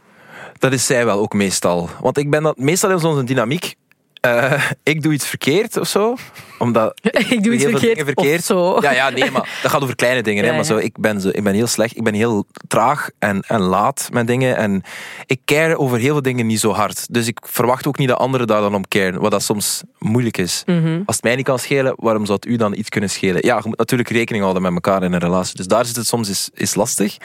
Dat 0.59 0.73
is 0.73 0.85
zij 0.85 1.05
wel 1.05 1.19
ook 1.19 1.33
meestal. 1.33 1.89
Want 1.99 2.17
ik 2.17 2.29
ben 2.29 2.43
dat 2.43 2.57
meestal 2.57 2.89
in 2.89 3.03
onze 3.03 3.23
dynamiek. 3.23 3.75
eh, 4.21 4.69
ik 4.83 5.01
doe 5.01 5.13
iets 5.13 5.27
verkeerd 5.27 5.77
of 5.77 5.87
zo. 5.87 6.15
Omdat 6.57 6.99
Ik 7.35 7.43
doe 7.43 7.53
iets 7.53 7.63
heel 7.63 7.77
veel 7.77 7.79
verkeerd, 7.79 8.15
dingen 8.15 8.35
of 8.35 8.43
zo. 8.43 8.81
Ja, 8.81 8.91
ja, 8.91 9.09
nee, 9.09 9.31
maar 9.31 9.59
dat 9.61 9.71
gaat 9.71 9.81
over 9.81 9.95
kleine 9.95 10.21
dingen. 10.21 10.43
Ja, 10.43 10.49
hè, 10.49 10.55
maar 10.55 10.65
zo, 10.65 10.77
ik, 10.77 10.97
ben 10.99 11.21
zo, 11.21 11.29
ik 11.31 11.43
ben 11.43 11.53
heel 11.53 11.67
slecht. 11.67 11.97
Ik 11.97 12.03
ben 12.03 12.13
heel 12.13 12.45
traag 12.67 13.09
en, 13.19 13.41
en 13.47 13.59
laat 13.59 14.09
met 14.11 14.27
dingen. 14.27 14.57
En 14.57 14.83
ik 15.25 15.39
care 15.45 15.77
over 15.77 15.97
heel 15.97 16.11
veel 16.11 16.21
dingen 16.21 16.45
niet 16.45 16.59
zo 16.59 16.71
hard. 16.71 17.13
Dus 17.13 17.27
ik 17.27 17.39
verwacht 17.41 17.87
ook 17.87 17.97
niet 17.97 18.07
dat 18.07 18.17
anderen 18.17 18.47
daar 18.47 18.61
dan 18.61 18.75
om 18.75 18.87
caren. 18.87 19.21
Wat 19.21 19.31
dat 19.31 19.43
soms 19.43 19.83
moeilijk 19.99 20.37
is. 20.37 20.63
Mhm. 20.65 21.01
Als 21.05 21.15
het 21.15 21.25
mij 21.25 21.35
niet 21.35 21.45
kan 21.45 21.59
schelen, 21.59 21.93
waarom 21.95 22.25
zou 22.25 22.39
het 22.41 22.51
u 22.51 22.55
dan 22.55 22.75
iets 22.75 22.89
kunnen 22.89 23.09
schelen? 23.09 23.45
Ja, 23.45 23.55
je 23.55 23.61
moet 23.65 23.77
natuurlijk 23.77 24.09
rekening 24.09 24.43
houden 24.43 24.63
met 24.63 24.73
elkaar 24.73 25.03
in 25.03 25.13
een 25.13 25.19
relatie. 25.19 25.55
Dus 25.55 25.67
daar 25.67 25.85
zit 25.85 25.95
het 25.95 26.07
soms 26.07 26.29
is, 26.29 26.49
is 26.53 26.75
lastig. 26.75 27.17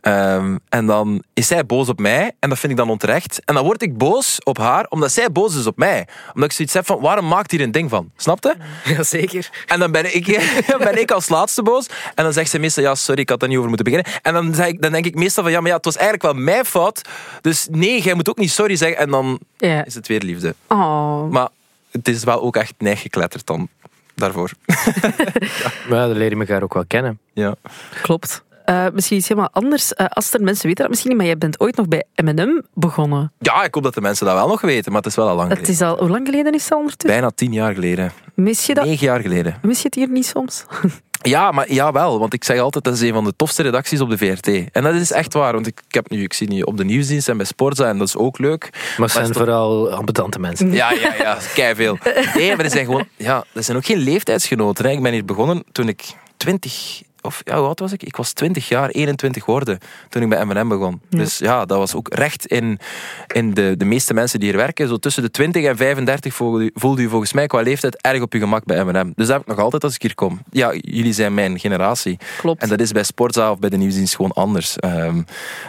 Ehm, 0.00 0.56
en 0.68 0.86
dan 0.86 1.22
is 1.34 1.46
zij 1.46 1.66
boos 1.66 1.88
op 1.88 1.98
mij. 1.98 2.32
En 2.38 2.48
dat 2.48 2.58
vind 2.58 2.72
ik 2.72 2.78
dan 2.78 2.90
onterecht. 2.90 3.40
En 3.44 3.54
dan 3.54 3.64
word 3.64 3.82
ik 3.82 3.98
boos 3.98 4.38
op 4.44 4.58
haar, 4.58 4.86
omdat 4.88 5.12
zij 5.12 5.32
boos 5.32 5.56
is 5.56 5.66
op 5.66 5.76
mij. 5.76 6.06
Omdat 6.34 6.50
ik 6.50 6.56
zoiets 6.56 6.74
heb 6.74 6.86
van, 6.86 7.00
waarom 7.00 7.28
maakt 7.28 7.50
hier 7.50 7.60
een 7.60 7.72
ding 7.72 7.90
van? 7.90 8.10
Snap 8.16 8.42
je? 8.42 8.54
Jazeker. 8.96 9.50
En 9.66 9.78
dan 9.78 9.92
ben 9.92 10.14
ik, 10.14 10.26
dan 10.70 10.78
ben 10.78 11.00
ik 11.00 11.10
als 11.10 11.28
laatste 11.28 11.62
boos. 11.62 11.86
En 12.14 12.24
dan 12.24 12.32
zegt 12.32 12.50
ze 12.50 12.58
meestal, 12.58 12.82
ja, 12.82 12.94
sorry, 12.94 13.20
ik 13.20 13.28
had 13.28 13.40
daar 13.40 13.48
niet 13.48 13.58
over 13.58 13.70
moeten 13.70 13.86
beginnen. 13.92 14.12
En 14.22 14.32
dan, 14.32 14.54
zeg 14.54 14.66
ik, 14.66 14.82
dan 14.82 14.92
denk 14.92 15.04
ik 15.06 15.14
meestal 15.14 15.42
van, 15.42 15.52
ja, 15.52 15.60
maar 15.60 15.68
ja, 15.70 15.76
het 15.76 15.84
was 15.84 15.96
eigenlijk 15.96 16.34
wel 16.34 16.44
mijn 16.44 16.64
fout. 16.64 17.02
Dus 17.40 17.66
nee, 17.70 18.02
jij 18.02 18.14
moet 18.14 18.28
ook 18.28 18.38
niet 18.38 18.50
sorry 18.50 18.76
zeggen. 18.76 18.98
En 18.98 19.10
dan 19.10 19.38
Ja. 19.56 19.84
is 19.84 19.94
het 19.94 20.06
weer 20.06 20.20
liefde. 20.20 20.54
Oh. 20.66 21.30
Maar 21.30 21.48
het 21.90 22.08
is 22.08 22.24
wel 22.24 22.40
ook 22.42 22.56
echt 22.56 22.74
neergekletterd 22.78 23.46
dan 23.46 23.68
daarvoor. 24.14 24.50
Maar 25.88 26.08
dan 26.08 26.16
leer 26.16 26.30
je 26.30 26.36
elkaar 26.38 26.62
ook 26.62 26.74
wel 26.74 26.84
kennen. 26.86 27.18
Ja. 27.32 27.54
Klopt. 28.02 28.42
Eh, 28.68 28.86
misschien 28.92 29.16
iets 29.16 29.28
helemaal 29.28 29.50
anders. 29.52 29.94
Eh 29.94 30.06
Aster, 30.06 30.40
mensen 30.40 30.62
weten 30.66 30.80
dat 30.80 30.88
misschien 30.88 31.08
niet, 31.10 31.18
maar 31.18 31.26
jij 31.28 31.38
bent 31.38 31.60
ooit 31.60 31.76
nog 31.76 31.88
bij 31.88 32.04
M&M 32.14 32.62
begonnen. 32.74 33.32
ja, 33.38 33.64
ik 33.64 33.74
hoop 33.74 33.82
dat 33.82 33.94
de 33.94 34.00
mensen 34.00 34.26
dat 34.26 34.34
wel 34.34 34.48
nog 34.48 34.60
weten, 34.60 34.92
maar 34.92 35.00
het 35.00 35.10
is 35.10 35.16
wel 35.16 35.28
al 35.28 35.34
lang 35.36 35.48
Het 35.48 35.58
geleden. 35.58 35.74
is 35.86 35.90
al, 35.92 35.98
hoe 35.98 36.08
lang 36.08 36.26
geleden 36.26 36.52
is 36.54 36.64
het 36.64 36.72
ondertussen? 36.72 37.10
Bijna 37.20 37.30
tien 37.34 37.52
jaar 37.52 37.74
geleden. 37.74 38.12
Mis 38.34 38.66
je 38.66 38.74
dat? 38.74 38.84
Negen 38.84 39.06
jaar 39.06 39.20
geleden. 39.20 39.58
Mis 39.62 39.78
je 39.78 39.84
het 39.84 39.94
hier 39.94 40.08
niet 40.08 40.26
soms? 40.26 40.64
Ja, 41.22 41.50
maar 41.50 41.72
ja, 41.72 41.92
wel. 41.92 42.18
Want 42.18 42.34
ik 42.34 42.44
zeg 42.44 42.60
altijd, 42.60 42.84
dat 42.84 42.94
is 42.94 43.00
een 43.00 43.12
van 43.12 43.24
de 43.24 43.32
tofste 43.36 43.62
redacties 43.62 44.00
op 44.00 44.10
de 44.10 44.18
VRT. 44.18 44.70
En 44.72 44.82
dat 44.82 44.94
is 44.94 45.10
echt 45.12 45.34
waar. 45.34 45.52
Want 45.52 45.66
ik, 45.66 45.80
ik, 45.88 45.94
heb 45.94 46.10
nu, 46.10 46.22
ik 46.22 46.32
zie 46.32 46.48
nu 46.48 46.60
op 46.62 46.76
de 46.76 46.84
nieuwsdienst 46.84 47.28
en 47.28 47.36
bij 47.36 47.46
Sportza 47.46 47.88
en 47.88 47.98
dat 47.98 48.06
is 48.06 48.16
ook 48.16 48.38
leuk. 48.38 48.68
Maar 48.72 49.06
het 49.06 49.10
zijn 49.10 49.26
toch- 49.26 49.36
vooral 49.36 49.90
ambetante 49.90 50.38
mensen. 50.38 50.72
Ja, 50.72 50.92
ja, 50.92 51.14
ja. 51.18 51.38
Kei 51.54 51.74
veel. 51.74 51.98
Nee, 52.36 52.56
maar 52.56 52.64
er 52.64 52.70
zijn 52.70 52.84
gewoon... 52.84 53.08
Ja, 53.16 53.44
er 53.52 53.62
zijn 53.62 53.76
ook 53.76 53.84
geen 53.84 53.98
leeftijdsgenoten. 53.98 54.84
Hè. 54.84 54.90
Ik 54.90 55.02
ben 55.02 55.12
hier 55.12 55.24
begonnen 55.24 55.64
toen 55.72 55.88
ik 55.88 56.02
20... 56.36 57.02
Of 57.20 57.40
ja, 57.44 57.56
hoe 57.56 57.66
oud 57.66 57.80
was 57.80 57.92
ik? 57.92 58.02
Ik 58.02 58.16
was 58.16 58.32
20 58.32 58.68
jaar, 58.68 58.88
21 58.88 59.44
geworden 59.44 59.78
toen 60.08 60.22
ik 60.22 60.28
bij 60.28 60.44
M&M 60.44 60.68
begon. 60.68 61.00
Dus 61.08 61.38
ja, 61.38 61.64
dat 61.64 61.78
was 61.78 61.94
ook 61.94 62.14
recht 62.14 62.46
in, 62.46 62.78
in 63.26 63.54
de, 63.54 63.74
de 63.76 63.84
meeste 63.84 64.14
mensen 64.14 64.40
die 64.40 64.48
hier 64.48 64.58
werken. 64.58 64.88
Zo 64.88 64.96
tussen 64.96 65.22
de 65.22 65.30
20 65.30 65.64
en 65.64 65.76
35 65.76 66.34
voelde 66.34 66.64
u, 66.64 66.70
voelde 66.74 67.08
volgens 67.08 67.32
mij 67.32 67.46
qua 67.46 67.60
leeftijd 67.60 68.02
erg 68.02 68.22
op 68.22 68.32
je 68.32 68.38
gemak 68.38 68.64
bij 68.64 68.84
M&M. 68.84 69.12
Dus 69.14 69.26
dat 69.26 69.28
heb 69.28 69.40
ik 69.40 69.46
nog 69.46 69.58
altijd 69.58 69.84
als 69.84 69.94
ik 69.94 70.02
hier 70.02 70.14
kom. 70.14 70.40
Ja, 70.50 70.74
jullie 70.74 71.12
zijn 71.12 71.34
mijn 71.34 71.58
generatie. 71.58 72.18
Klopt. 72.38 72.62
En 72.62 72.68
dat 72.68 72.80
is 72.80 72.92
bij 72.92 73.02
Sportza 73.04 73.50
of 73.50 73.58
bij 73.58 73.70
de 73.70 73.76
nieuwsdienst 73.76 74.16
gewoon 74.16 74.32
anders. 74.32 74.76
Ehm, 74.76 75.22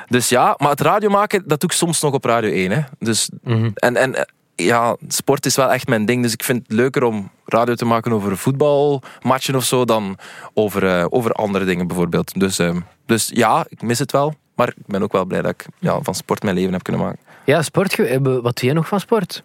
dus 0.07 0.29
ja, 0.29 0.55
maar 0.57 0.69
het 0.69 0.81
radio 0.81 1.09
maken, 1.09 1.43
dat 1.47 1.59
doe 1.59 1.69
ik 1.69 1.75
soms 1.75 2.01
nog 2.01 2.13
op 2.13 2.25
Radio 2.25 2.51
1. 2.51 2.71
Hè. 2.71 2.81
Dus, 2.99 3.29
En, 3.43 3.95
en 3.95 4.15
eh, 4.15 4.23
ja, 4.63 4.95
sport 5.07 5.45
is 5.45 5.55
wel 5.55 5.71
echt 5.71 5.87
mijn 5.87 6.05
ding. 6.05 6.23
Dus 6.23 6.33
ik 6.33 6.43
vind 6.43 6.61
het 6.67 6.71
leuker 6.77 7.03
om 7.03 7.31
radio 7.45 7.73
te 7.75 7.85
maken 7.85 8.11
over 8.13 8.37
voetbalmatchen 8.37 9.55
of 9.55 9.63
zo 9.63 9.85
dan 9.85 10.17
over, 10.53 10.87
eh, 10.87 11.05
over 11.09 11.31
andere 11.31 11.65
dingen 11.65 11.87
bijvoorbeeld. 11.87 12.39
Dus, 12.39 12.59
ehm, 12.59 12.79
dus 13.05 13.29
ja, 13.33 13.65
ik 13.69 13.81
mis 13.81 13.99
het 13.99 14.11
wel. 14.11 14.33
Maar 14.55 14.67
ik 14.67 14.85
ben 14.85 15.03
ook 15.03 15.11
wel 15.11 15.25
blij 15.25 15.41
dat 15.41 15.51
ik 15.51 15.65
ja, 15.79 15.99
van 16.01 16.15
sport 16.15 16.43
mijn 16.43 16.55
leven 16.55 16.73
heb 16.73 16.83
kunnen 16.83 17.01
maken. 17.01 17.19
Ja, 17.45 17.61
sport. 17.61 17.99
eh, 17.99 18.17
Wat 18.21 18.57
doe 18.59 18.69
je 18.69 18.73
nog 18.73 18.87
van 18.87 18.99
sport? 18.99 19.43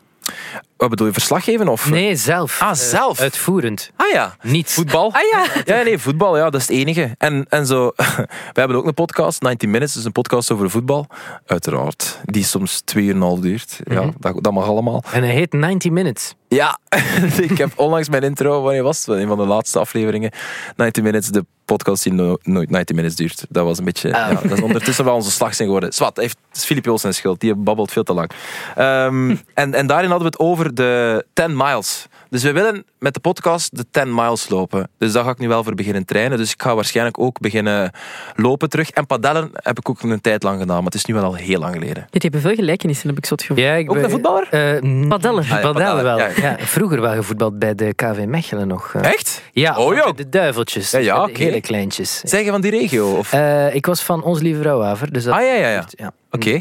Wat 0.76 0.90
bedoel 0.90 1.07
je, 1.07 1.12
verslag 1.12 1.45
geven 1.45 1.69
of? 1.69 1.90
Nee, 1.90 2.16
zelf. 2.16 2.61
Ah, 2.62 2.69
Eh, 2.71 2.75
zelf? 2.75 3.21
uitvoerend. 3.21 3.90
Ah 3.97 4.12
ja, 4.12 4.37
Niet. 4.43 4.71
voetbal. 4.73 5.12
Ah 5.12 5.21
ja. 5.33 5.45
Ja, 5.76 5.83
nee, 5.83 5.99
voetbal, 5.99 6.37
ja, 6.37 6.50
dat 6.50 6.61
is 6.61 6.69
het 6.69 6.76
enige. 6.76 7.14
En, 7.19 7.47
en 7.49 7.66
zo, 7.66 7.93
we 8.52 8.61
hebben 8.61 8.76
ook 8.76 8.87
een 8.87 8.95
podcast, 8.95 9.43
90 9.43 9.69
Minutes, 9.69 9.95
dus 9.95 10.04
een 10.04 10.12
podcast 10.12 10.50
over 10.50 10.71
voetbal. 10.71 11.07
Uiteraard, 11.47 12.21
die 12.25 12.45
soms 12.45 12.83
2,5 12.99 13.40
duurt. 13.40 13.81
Ja, 13.85 14.11
dat, 14.19 14.43
dat 14.43 14.52
mag 14.52 14.66
allemaal. 14.66 15.02
En 15.12 15.23
hij 15.23 15.33
heet 15.33 15.52
90 15.52 15.90
Minutes. 15.90 16.35
Ja, 16.49 16.78
ik 17.50 17.59
heb 17.59 17.73
onlangs 17.76 18.09
mijn 18.09 18.23
intro, 18.23 18.62
wanneer 18.62 18.83
was 18.83 19.07
het? 19.07 19.16
Een 19.19 19.28
van 19.28 19.37
de 19.38 19.47
laatste 19.47 19.78
afleveringen. 19.78 20.31
90 20.76 21.02
Minutes, 21.02 21.31
de 21.31 21.45
podcast 21.64 22.02
die 22.02 22.12
no- 22.12 22.37
nooit 22.43 22.71
90 22.71 22.97
Minutes 22.97 23.16
duurt. 23.16 23.47
Dat 23.49 23.64
was 23.64 23.78
een 23.78 23.85
beetje, 23.85 24.09
ja, 24.09 24.28
dat 24.35 24.50
is 24.50 24.61
ondertussen 24.62 25.04
wel 25.04 25.14
onze 25.14 25.31
slag 25.31 25.54
zijn 25.54 25.69
geworden. 25.69 25.93
Zwat, 25.93 26.16
heeft, 26.16 26.37
het 26.49 26.57
is 26.57 26.64
Filip 26.64 26.85
Joos 26.85 27.00
zijn 27.00 27.14
schuld, 27.14 27.40
die 27.40 27.54
babbelt 27.54 27.93
veel 27.93 28.02
te 28.02 28.12
lang. 28.14 28.31
Ehm, 28.75 29.37
en, 29.54 29.75
en 29.75 29.87
daarin 29.87 30.11
hadden 30.11 30.31
we 30.31 30.37
het 30.37 30.38
over 30.38 30.63
de 30.73 31.25
10 31.35 31.49
miles. 31.49 32.09
Dus 32.35 32.43
we 32.43 32.53
willen 32.53 32.85
met 32.99 33.14
de 33.14 33.21
podcast 33.21 33.76
de 33.76 33.85
10 33.91 34.14
miles 34.14 34.49
lopen. 34.49 34.88
Dus 34.99 35.12
daar 35.12 35.25
ga 35.25 35.31
ik 35.31 35.38
nu 35.38 35.49
wel 35.49 35.64
voor 35.64 35.75
beginnen 35.75 36.05
trainen. 36.05 36.38
Dus 36.38 36.53
ik 36.53 36.62
ga 36.62 36.75
waarschijnlijk 36.75 37.19
ook 37.19 37.41
beginnen 37.41 37.91
lopen 38.35 38.69
terug. 38.69 38.91
En 38.91 39.07
padellen 39.07 39.50
heb 39.53 39.79
ik 39.79 39.88
ook 39.88 40.03
een 40.03 40.21
tijd 40.21 40.43
lang 40.43 40.59
gedaan, 40.61 40.76
maar 40.76 40.85
het 40.85 40.95
is 40.95 41.05
nu 41.05 41.14
wel 41.14 41.23
al 41.25 41.35
heel 41.35 41.59
lang 41.59 41.75
geleden. 41.75 42.07
Dit 42.11 42.23
hebben 42.23 42.41
veel 42.41 42.55
gelijkenissen, 42.55 43.09
heb 43.09 43.19
ik 43.19 43.26
zo 43.26 43.35
het 43.35 43.43
gevoel. 43.43 43.64
Ja, 43.64 43.73
ik 43.75 43.88
Ook 43.88 43.95
ben- 43.95 44.05
een 44.05 44.11
voetballer? 44.11 44.49
Eh, 44.50 45.09
Padellen. 45.09 45.43
Ah, 45.43 45.49
ja, 45.49 45.59
Padellen 45.61 46.05
wel. 46.05 46.19
ja. 46.19 46.29
Ja. 46.37 46.57
vroeger 46.59 47.00
wel 47.00 47.12
gevoetbald 47.14 47.59
bij 47.59 47.75
de 47.75 47.95
KV 47.95 48.25
Mechelen 48.26 48.69
nog. 48.69 48.95
eh. 48.95 49.05
Echt? 49.12 49.43
Ja, 49.53 49.76
Oh, 49.79 50.17
de 50.17 50.29
duiveltjes. 50.29 50.91
Ja, 50.91 50.99
ja, 50.99 51.29
hele 51.33 51.61
kleintjes. 51.61 52.21
Zeg 52.21 52.45
je 52.45 52.50
van 52.50 52.61
die 52.61 52.71
regio? 52.71 53.11
Of? 53.17 53.33
Eh, 53.33 53.75
ik 53.75 53.87
was 53.87 54.03
van 54.03 54.23
Ons 54.23 54.41
Lieve 54.41 54.61
Vrouwhaver. 54.61 55.12
Dus 55.12 55.25
dat 55.25 55.35
ah, 55.35 55.41
ja, 55.41 55.55
ja, 55.55 55.69
ja. 55.69 55.85
ja 55.91 56.12
Oké. 56.31 56.50
Eh, 56.50 56.61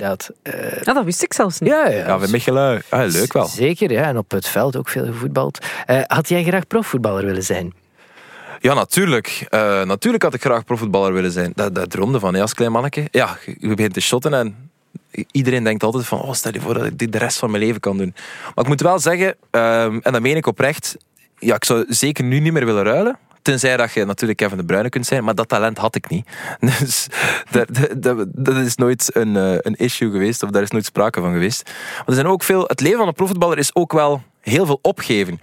Ja, 0.83 0.93
dat 0.93 1.03
wist 1.03 1.23
ik 1.23 1.33
zelfs 1.33 1.59
niet. 1.59 1.69
ja, 1.69 1.87
ja. 1.89 1.97
Ja, 2.07 2.17
bij 2.17 2.27
Mechelen. 2.27 2.81
Ah, 2.89 3.11
leuk 3.11 3.33
wel. 3.33 3.45
Zeker, 3.45 3.91
ja. 3.91 4.03
En 4.03 4.17
op 4.17 4.31
het 4.31 4.47
veld 4.47 4.77
ook 4.77 4.89
veel 4.89 5.05
gevoetbald. 5.05 5.62
Eh, 5.85 6.01
had 6.07 6.29
jij 6.29 6.43
graag 6.43 6.67
profvoetballer 6.67 7.25
willen 7.25 7.43
zijn? 7.43 7.73
Ja, 8.59 8.73
natuurlijk. 8.73 9.45
Eh, 9.49 9.83
natuurlijk 9.83 10.23
had 10.23 10.33
ik 10.33 10.41
graag 10.41 10.63
profvoetballer 10.65 11.13
willen 11.13 11.31
zijn. 11.31 11.51
Dat, 11.55 11.75
dat 11.75 11.89
droomde 11.89 12.19
van, 12.19 12.33
hè, 12.33 12.41
als 12.41 12.53
klein 12.53 12.71
manneke. 12.71 13.07
Ja, 13.11 13.37
je 13.59 13.75
begint 13.75 13.93
te 13.93 14.01
shotten 14.01 14.33
en 14.33 14.71
iedereen 15.31 15.63
denkt 15.63 15.83
altijd 15.83 16.05
van, 16.05 16.21
oh, 16.21 16.33
stel 16.33 16.53
je 16.53 16.61
voor 16.61 16.73
dat 16.73 16.85
ik 16.85 16.97
dit 16.97 17.11
de 17.11 17.17
rest 17.17 17.37
van 17.37 17.51
mijn 17.51 17.63
leven 17.63 17.79
kan 17.79 17.97
doen. 17.97 18.13
Maar 18.55 18.63
ik 18.63 18.67
moet 18.67 18.81
wel 18.81 18.99
zeggen, 18.99 19.35
ehm, 19.51 19.99
en 20.01 20.11
dat 20.11 20.21
meen 20.21 20.35
ik 20.35 20.47
oprecht, 20.47 20.97
ja, 21.37 21.55
ik 21.55 21.65
zou 21.65 21.85
zeker 21.87 22.23
nu 22.23 22.39
niet 22.39 22.53
meer 22.53 22.65
willen 22.65 22.83
ruilen. 22.83 23.17
Tenzij 23.41 23.77
dat 23.77 23.91
je 23.93 24.05
natuurlijk 24.05 24.39
Kevin 24.39 24.57
de 24.57 24.65
Bruyne 24.65 24.89
kunt 24.89 25.05
zijn, 25.05 25.23
maar 25.23 25.35
dat 25.35 25.47
talent 25.47 25.77
had 25.77 25.95
ik 25.95 26.09
niet. 26.09 26.27
Dus 26.79 27.07
dat, 27.51 27.67
dat, 28.35 28.55
is 28.55 28.75
nooit 28.75 29.15
een, 29.15 29.35
eh, 29.35 29.55
een 29.59 29.75
issue 29.75 30.11
geweest, 30.11 30.43
of 30.43 30.49
daar 30.49 30.61
is 30.61 30.71
nooit 30.71 30.85
sprake 30.85 31.21
van 31.21 31.31
geweest. 31.31 31.71
Er 32.05 32.13
zijn 32.13 32.27
ook 32.27 32.43
veel, 32.43 32.63
het 32.67 32.81
leven 32.81 32.97
van 32.97 33.07
een 33.07 33.13
profvoetballer 33.13 33.57
is 33.57 33.75
ook 33.75 33.93
wel 33.93 34.23
heel 34.43 34.65
veel 34.65 34.79
opgeven. 34.81 35.39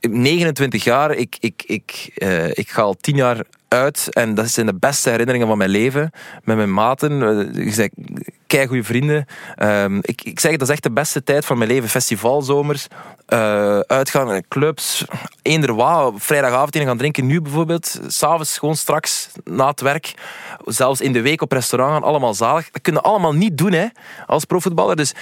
29 0.00 0.84
jaar, 0.84 1.14
ik, 1.14 1.36
ik, 1.40 1.62
ik, 1.66 2.10
eh, 2.14 2.48
ik 2.48 2.70
ga 2.70 2.82
al 2.82 2.94
10 2.94 3.16
jaar 3.16 3.44
uit 3.68 4.08
en 4.10 4.34
dat 4.34 4.50
zijn 4.50 4.66
de 4.66 4.74
beste 4.74 5.10
herinneringen 5.10 5.48
van 5.48 5.58
mijn 5.58 5.70
leven. 5.70 6.10
Met 6.44 6.56
mijn 6.56 6.74
maten, 6.74 7.22
eh, 7.54 7.72
zeg, 7.72 7.88
kei 8.46 8.66
goede 8.66 8.84
vrienden. 8.84 9.26
Ehm, 9.54 9.98
ik, 10.00 10.22
ik 10.22 10.40
zeg, 10.40 10.52
dat 10.52 10.68
is 10.68 10.74
echt 10.74 10.82
de 10.82 10.90
beste 10.90 11.22
tijd 11.22 11.44
van 11.44 11.58
mijn 11.58 11.70
leven. 11.70 11.88
Festivalzomers, 11.88 12.86
eh, 13.26 13.78
uitgaan 13.78 14.34
in 14.34 14.44
clubs, 14.48 15.04
eender 15.42 15.74
wat. 15.74 16.14
Vrijdagavond 16.16 16.76
in 16.76 16.86
gaan 16.86 16.98
drinken, 16.98 17.26
nu 17.26 17.40
bijvoorbeeld. 17.40 18.00
S'avonds 18.06 18.58
gewoon 18.58 18.76
straks 18.76 19.28
na 19.44 19.68
het 19.68 19.80
werk. 19.80 20.14
Zelfs 20.64 21.00
in 21.00 21.12
de 21.12 21.20
week 21.20 21.42
op 21.42 21.52
restaurant 21.52 21.92
gaan, 21.92 22.02
allemaal 22.02 22.34
zalig. 22.34 22.70
Dat 22.70 22.82
kunnen 22.82 23.02
allemaal 23.02 23.34
niet 23.34 23.58
doen 23.58 23.72
hè, 23.72 23.86
als 24.26 24.44
profvoetballer. 24.44 24.96
Dus 24.96 25.14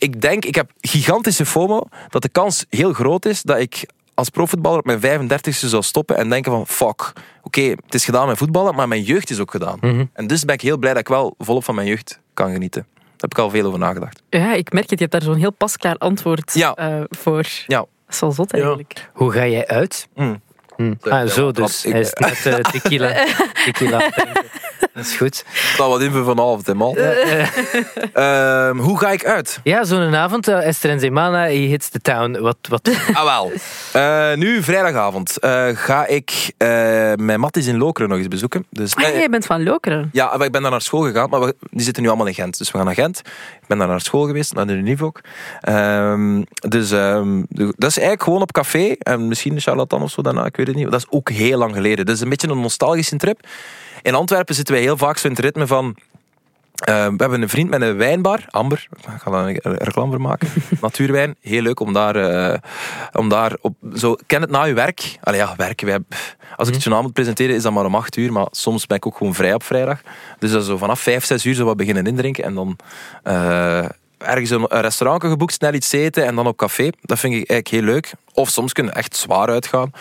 ik 0.00 0.20
denk, 0.20 0.44
ik 0.44 0.54
heb 0.54 0.70
gigantische 0.80 1.46
FOMO, 1.46 1.82
dat 2.08 2.22
de 2.22 2.28
kans 2.28 2.64
heel 2.68 2.92
groot 2.92 3.24
is 3.24 3.42
dat 3.42 3.58
ik 3.58 3.86
als 4.14 4.28
profvoetballer 4.28 4.78
op 4.78 4.84
mijn 5.00 5.28
35e 5.30 5.50
zou 5.50 5.82
stoppen 5.82 6.16
en 6.16 6.28
denken 6.28 6.52
van 6.52 6.66
fuck, 6.66 7.12
oké, 7.42 7.60
het 7.60 7.94
is 7.94 8.04
gedaan 8.04 8.26
met 8.26 8.38
voetballen, 8.38 8.74
maar 8.74 8.88
mijn 8.88 9.02
jeugd 9.02 9.30
is 9.30 9.38
ook 9.40 9.50
gedaan. 9.50 10.08
En 10.12 10.26
dus 10.26 10.44
ben 10.44 10.54
ik 10.54 10.60
heel 10.60 10.78
blij 10.78 10.92
dat 10.92 11.00
ik 11.00 11.08
wel 11.08 11.34
volop 11.38 11.64
van 11.64 11.74
mijn 11.74 11.86
jeugd 11.86 12.20
kan 12.34 12.52
genieten. 12.52 12.86
Daar 12.94 13.28
heb 13.30 13.32
ik 13.32 13.38
al 13.38 13.50
veel 13.50 13.66
over 13.66 13.78
nagedacht. 13.78 14.22
Ja, 14.30 14.54
ik 14.54 14.72
merk 14.72 14.90
het. 14.90 14.98
Je 14.98 15.06
hebt 15.06 15.12
daar 15.24 15.32
zo'n 15.32 15.40
heel 15.40 15.52
pasklaar 15.52 15.96
antwoord 15.96 16.54
Ja. 16.54 16.74
eh, 16.74 17.00
voor. 17.08 17.46
Ja. 17.66 17.78
Dat 17.78 17.88
is 18.08 18.20
wel 18.20 18.32
zot 18.32 18.52
eigenlijk. 18.52 19.10
Hoe 19.14 19.32
ga 19.32 19.46
jij 19.46 19.66
uit? 19.66 20.08
Mm. 20.14 20.40
Hm. 20.80 20.94
Ja, 21.02 21.20
Ah, 21.22 21.28
zo 21.28 21.52
dus. 21.52 21.84
ik- 21.84 21.92
Hij 21.92 22.00
is 22.00 22.12
net 22.14 22.46
eh, 22.46 22.54
tequila. 22.70 23.12
tequila. 23.64 23.98
Dat 24.94 25.04
is 25.04 25.16
goed. 25.16 25.44
Ik 25.52 25.56
sta 25.74 25.88
wat 25.88 26.00
in 26.00 26.10
voor 26.10 26.24
vanavond, 26.24 26.66
hè, 26.66 26.74
man. 26.74 26.96
Ehm, 28.12 28.76
hoe 28.78 28.98
ga 28.98 29.10
ik 29.10 29.24
uit? 29.24 29.60
Ja, 29.62 29.84
zo'n 29.84 30.14
avond. 30.14 30.48
eh, 30.48 30.66
Esther 30.66 30.90
en 30.90 31.00
Zemana, 31.00 31.42
he 31.44 31.50
hits 31.54 31.88
the 31.88 31.98
town. 32.00 32.38
Wat, 32.40 32.56
wat... 32.68 32.90
Ah, 33.12 33.24
wel. 33.24 33.52
Eh, 33.92 34.36
nu, 34.36 34.62
vrijdagavond, 34.62 35.38
eh, 35.38 35.66
ga 35.74 36.06
ik 36.06 36.52
eh, 36.56 36.68
mijn 37.16 37.40
matties 37.40 37.66
in 37.66 37.76
Lokeren 37.78 38.08
nog 38.10 38.18
eens 38.18 38.28
bezoeken. 38.28 38.66
Dus, 38.70 38.94
Ah, 38.96 39.04
eh, 39.04 39.14
jij 39.14 39.28
bent 39.28 39.46
van 39.46 39.62
Lokeren. 39.62 40.08
Ja, 40.12 40.36
maar 40.36 40.46
ik 40.46 40.52
ben 40.52 40.62
daar 40.62 40.70
naar 40.70 40.80
school 40.82 41.02
gegaan, 41.02 41.30
maar 41.30 41.40
we, 41.40 41.54
die 41.70 41.82
zitten 41.84 42.02
nu 42.02 42.08
allemaal 42.08 42.26
in 42.26 42.34
Gent. 42.34 42.58
Dus 42.58 42.70
we 42.70 42.76
gaan 42.76 42.86
naar 42.86 42.94
Gent. 42.94 43.22
Ben 43.70 43.78
daar 43.78 43.88
naar 43.88 44.00
school 44.00 44.26
geweest, 44.26 44.54
naar 44.54 44.66
de 44.66 44.72
Univ 44.72 45.02
ook. 45.02 45.20
Ehm, 45.60 46.42
dus 46.68 46.90
ehm, 46.90 47.42
dat 47.48 47.90
is 47.90 47.96
eigenlijk 47.96 48.22
gewoon 48.22 48.42
op 48.42 48.52
café. 48.52 48.94
En 48.98 49.28
misschien 49.28 49.54
de 49.54 49.60
charlatan 49.60 50.02
of 50.02 50.10
zo 50.10 50.22
daarna, 50.22 50.44
ik 50.44 50.56
weet 50.56 50.66
het 50.66 50.76
niet. 50.76 50.90
Dat 50.90 51.00
is 51.00 51.10
ook 51.10 51.30
heel 51.30 51.58
lang 51.58 51.74
geleden. 51.74 52.04
Is 52.04 52.20
een 52.20 52.28
beetje 52.28 52.48
een 52.48 52.60
nostalgische 52.60 53.16
trip. 53.16 53.46
In 54.02 54.14
Antwerpen 54.14 54.54
zitten 54.54 54.74
wij 54.74 54.82
heel 54.82 54.96
vaak 54.96 55.18
zo 55.18 55.26
in 55.26 55.34
het 55.34 55.42
ritme 55.42 55.66
van... 55.66 55.96
eh, 56.80 56.94
we 56.94 57.16
hebben 57.16 57.42
een 57.42 57.48
vriend 57.48 57.70
met 57.70 57.82
een 57.82 57.96
wijnbar, 57.96 58.44
Amber. 58.50 58.86
Ik 58.90 59.20
ga 59.22 59.30
daar 59.30 59.48
een 59.48 59.76
reclame 59.76 60.10
voor 60.10 60.20
maken. 60.20 60.48
Natuurwijn, 60.80 61.36
heel 61.40 61.62
leuk 61.62 61.80
om 61.80 61.92
daar, 61.92 62.16
eh, 62.16 62.58
om 63.12 63.28
daar 63.28 63.56
op... 63.60 63.74
Zo, 63.94 64.16
ken 64.26 64.40
het 64.40 64.50
na 64.50 64.64
je 64.64 64.74
werk. 64.74 65.18
Allee, 65.22 65.40
ja, 65.40 65.54
werken. 65.56 65.86
Wij, 65.86 65.98
als 66.56 66.68
ik 66.68 66.74
het 66.74 66.82
journaal 66.82 67.02
moet 67.02 67.12
presenteren, 67.12 67.54
is 67.54 67.62
dat 67.62 67.72
maar 67.72 67.84
om 67.84 67.94
acht 67.94 68.16
uur. 68.16 68.32
Maar 68.32 68.46
soms 68.50 68.86
ben 68.86 68.96
ik 68.96 69.06
ook 69.06 69.16
gewoon 69.16 69.34
vrij 69.34 69.54
op 69.54 69.62
vrijdag. 69.62 70.00
Dus 70.38 70.50
dat 70.50 70.64
zo 70.64 70.76
vanaf 70.76 71.00
vijf, 71.00 71.24
zes 71.24 71.44
uur 71.44 71.54
zo 71.54 71.64
wat 71.64 71.76
beginnen 71.76 72.06
indrinken. 72.06 72.44
En 72.44 72.54
dan 72.54 72.76
eh, 73.22 73.84
ergens 74.18 74.50
een, 74.50 74.64
een 74.68 74.80
restaurant 74.80 75.24
geboekt, 75.24 75.52
snel 75.52 75.74
iets 75.74 75.92
eten 75.92 76.26
en 76.26 76.34
dan 76.34 76.46
op 76.46 76.56
café. 76.56 76.90
Dat 77.02 77.18
vind 77.18 77.34
ik 77.34 77.50
eigenlijk 77.50 77.68
heel 77.68 77.92
leuk. 77.94 78.12
Of 78.32 78.48
soms 78.48 78.72
kunnen 78.72 78.92
we 78.92 78.98
echt 78.98 79.16
zwaar 79.16 79.48
uitgaan. 79.48 79.92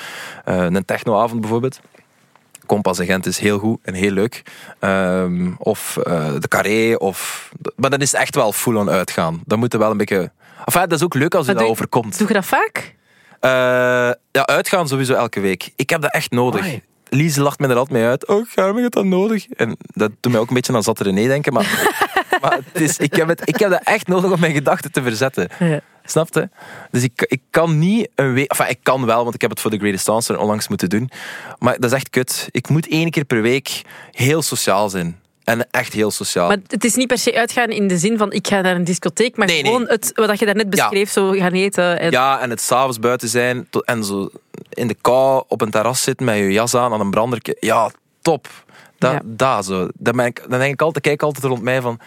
Eh, 0.45 0.63
een 0.63 0.85
technoavond 0.85 1.41
bijvoorbeeld. 1.41 1.79
Kompas 2.69 2.99
in 2.99 3.05
Gent 3.05 3.25
is 3.25 3.37
heel 3.39 3.57
goed 3.59 3.79
en 3.83 3.93
heel 3.93 4.11
leuk. 4.11 4.41
Ehm, 4.79 5.51
of 5.57 5.97
eh, 5.97 6.33
de 6.39 6.47
Carré. 6.47 6.95
Of, 6.95 7.49
maar 7.75 7.89
dat 7.89 8.01
is 8.01 8.13
echt 8.13 8.35
wel 8.35 8.51
full 8.53 8.75
on 8.75 8.89
uitgaan. 8.89 9.41
Dat 9.45 9.57
moet 9.57 9.73
er 9.73 9.79
wel 9.79 9.91
een 9.91 9.97
beetje... 9.97 10.31
Enfin, 10.65 10.81
dat 10.81 10.91
is 10.91 11.03
ook 11.03 11.13
leuk 11.13 11.35
als 11.35 11.45
je 11.45 11.51
dat 11.51 11.61
doe- 11.61 11.71
overkomt. 11.71 12.17
Doe 12.17 12.27
je 12.27 12.33
dat 12.33 12.45
vaak? 12.45 12.95
Eh, 13.39 13.49
ja, 14.31 14.45
uitgaan 14.45 14.87
sowieso 14.87 15.13
elke 15.13 15.39
week. 15.39 15.69
Ik 15.75 15.89
heb 15.89 16.01
dat 16.01 16.11
echt 16.13 16.31
nodig. 16.31 16.77
Lise 17.09 17.41
lacht 17.41 17.59
me 17.59 17.67
er 17.67 17.75
altijd 17.75 17.97
mee 17.99 18.07
uit. 18.07 18.27
Oh, 18.27 18.45
Garmin, 18.49 18.75
je 18.75 18.81
hebt 18.81 18.93
dat 18.93 19.05
nodig. 19.05 19.47
En 19.47 19.77
dat 19.79 20.11
doet 20.19 20.31
mij 20.31 20.41
ook 20.41 20.47
een 20.47 20.53
beetje 20.53 20.73
aan 20.73 20.83
Zatte 20.83 21.03
René 21.03 21.27
denken. 21.27 21.53
Maar, 21.53 21.97
maar 22.41 22.59
het 22.71 22.81
is, 22.81 22.97
ik, 22.97 23.15
heb 23.15 23.27
het, 23.27 23.41
ik 23.43 23.59
heb 23.59 23.69
dat 23.69 23.81
echt 23.83 24.07
nodig 24.07 24.31
om 24.31 24.39
mijn 24.39 24.53
gedachten 24.53 24.91
te 24.91 25.01
verzetten. 25.01 25.49
Ja. 25.59 25.81
Snap 26.03 26.33
je? 26.33 26.49
Dus 26.91 27.03
ik, 27.03 27.25
ik 27.27 27.41
kan 27.49 27.79
niet 27.79 28.09
een 28.15 28.33
week... 28.33 28.51
Enfin, 28.51 28.69
ik 28.69 28.79
kan 28.83 29.05
wel, 29.05 29.23
want 29.23 29.35
ik 29.35 29.41
heb 29.41 29.49
het 29.49 29.59
voor 29.59 29.71
de 29.71 29.77
Greatest 29.77 30.05
Dancer 30.05 30.39
onlangs 30.39 30.67
moeten 30.67 30.89
doen. 30.89 31.09
Maar 31.59 31.79
dat 31.79 31.91
is 31.91 31.97
echt 31.97 32.09
kut. 32.09 32.47
Ik 32.51 32.69
moet 32.69 32.87
één 32.87 33.09
keer 33.09 33.25
per 33.25 33.41
week 33.41 33.81
heel 34.11 34.41
sociaal 34.41 34.89
zijn. 34.89 35.19
En 35.49 35.67
echt 35.71 35.93
heel 35.93 36.11
sociaal. 36.11 36.47
Maar 36.47 36.57
het 36.67 36.83
is 36.83 36.95
niet 36.95 37.07
per 37.07 37.17
se 37.17 37.35
uitgaan 37.37 37.69
in 37.69 37.87
de 37.87 37.97
zin 37.97 38.17
van 38.17 38.31
ik 38.31 38.47
ga 38.47 38.61
naar 38.61 38.75
een 38.75 38.83
discotheek, 38.83 39.37
maar 39.37 39.47
Nee, 39.47 39.61
nee. 39.61 39.71
gewoon 39.71 39.87
het 39.87 40.11
wat 40.15 40.39
je 40.39 40.45
daarnet 40.45 40.69
beschreef, 40.69 41.11
zo 41.11 41.31
gaan 41.31 41.51
eten. 41.51 41.99
En... 41.99 42.11
Ja, 42.11 42.39
en 42.39 42.49
het 42.49 42.61
s'avonds 42.61 42.99
buiten 42.99 43.29
zijn 43.29 43.67
en 43.83 44.03
zo 44.03 44.29
in 44.69 44.87
de 44.87 44.95
kou 45.01 45.43
op 45.47 45.61
een 45.61 45.69
terras 45.71 46.01
zitten 46.01 46.25
met 46.25 46.37
je 46.37 46.51
jas 46.51 46.75
aan 46.75 46.93
aan 46.93 46.99
een 46.99 47.09
brandertje. 47.09 47.57
Ja, 47.59 47.91
top. 48.21 48.47
Dat, 48.97 49.11
Ja. 49.11 49.21
dat 49.23 49.65
zo. 49.65 49.87
Dan, 49.93 50.15
ben 50.15 50.25
ik, 50.25 50.45
dan 50.49 50.59
denk 50.59 50.73
ik 50.73 50.81
altijd, 50.81 51.03
kijk 51.03 51.21
altijd 51.21 51.45
rond 51.45 51.61
mij 51.61 51.81
van... 51.81 51.99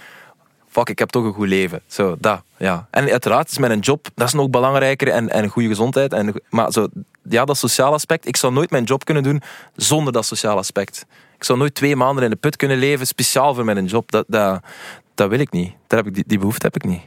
Fuck, 0.68 0.88
ik 0.88 0.98
heb 0.98 1.08
toch 1.08 1.24
een 1.24 1.32
goed 1.32 1.48
leven. 1.48 1.80
Zo, 1.86 2.16
dat, 2.18 2.42
ja. 2.56 2.86
En 2.90 3.10
uiteraard 3.10 3.50
is 3.50 3.58
mijn 3.58 3.78
job, 3.78 4.08
dat 4.14 4.26
is 4.26 4.32
nog 4.34 4.50
belangrijker 4.50 5.08
en, 5.08 5.28
en 5.30 5.48
goede 5.48 5.68
gezondheid. 5.68 6.12
En, 6.12 6.42
maar 6.50 6.72
zo, 6.72 6.88
ja, 7.28 7.44
dat 7.44 7.56
sociale 7.56 7.94
aspect. 7.94 8.26
Ik 8.26 8.36
zou 8.36 8.52
nooit 8.52 8.70
mijn 8.70 8.84
job 8.84 9.04
kunnen 9.04 9.22
doen 9.22 9.42
zonder 9.76 10.12
dat 10.12 10.26
sociale 10.26 10.58
aspect. 10.58 11.06
Ik 11.42 11.48
zou 11.48 11.58
nooit 11.58 11.74
twee 11.74 11.96
maanden 11.96 12.24
in 12.24 12.30
de 12.30 12.36
put 12.36 12.56
kunnen 12.56 12.78
leven, 12.78 13.06
speciaal 13.06 13.54
voor 13.54 13.64
mijn 13.64 13.84
job. 13.84 14.10
Dat, 14.10 14.24
dat, 14.28 14.62
dat 15.14 15.28
wil 15.28 15.38
ik 15.38 15.50
niet. 15.50 15.72
Daar 15.86 15.98
heb 15.98 16.08
ik, 16.08 16.14
die, 16.14 16.24
die 16.26 16.38
behoefte 16.38 16.66
heb 16.66 16.74
ik 16.74 16.84
niet. 16.84 17.02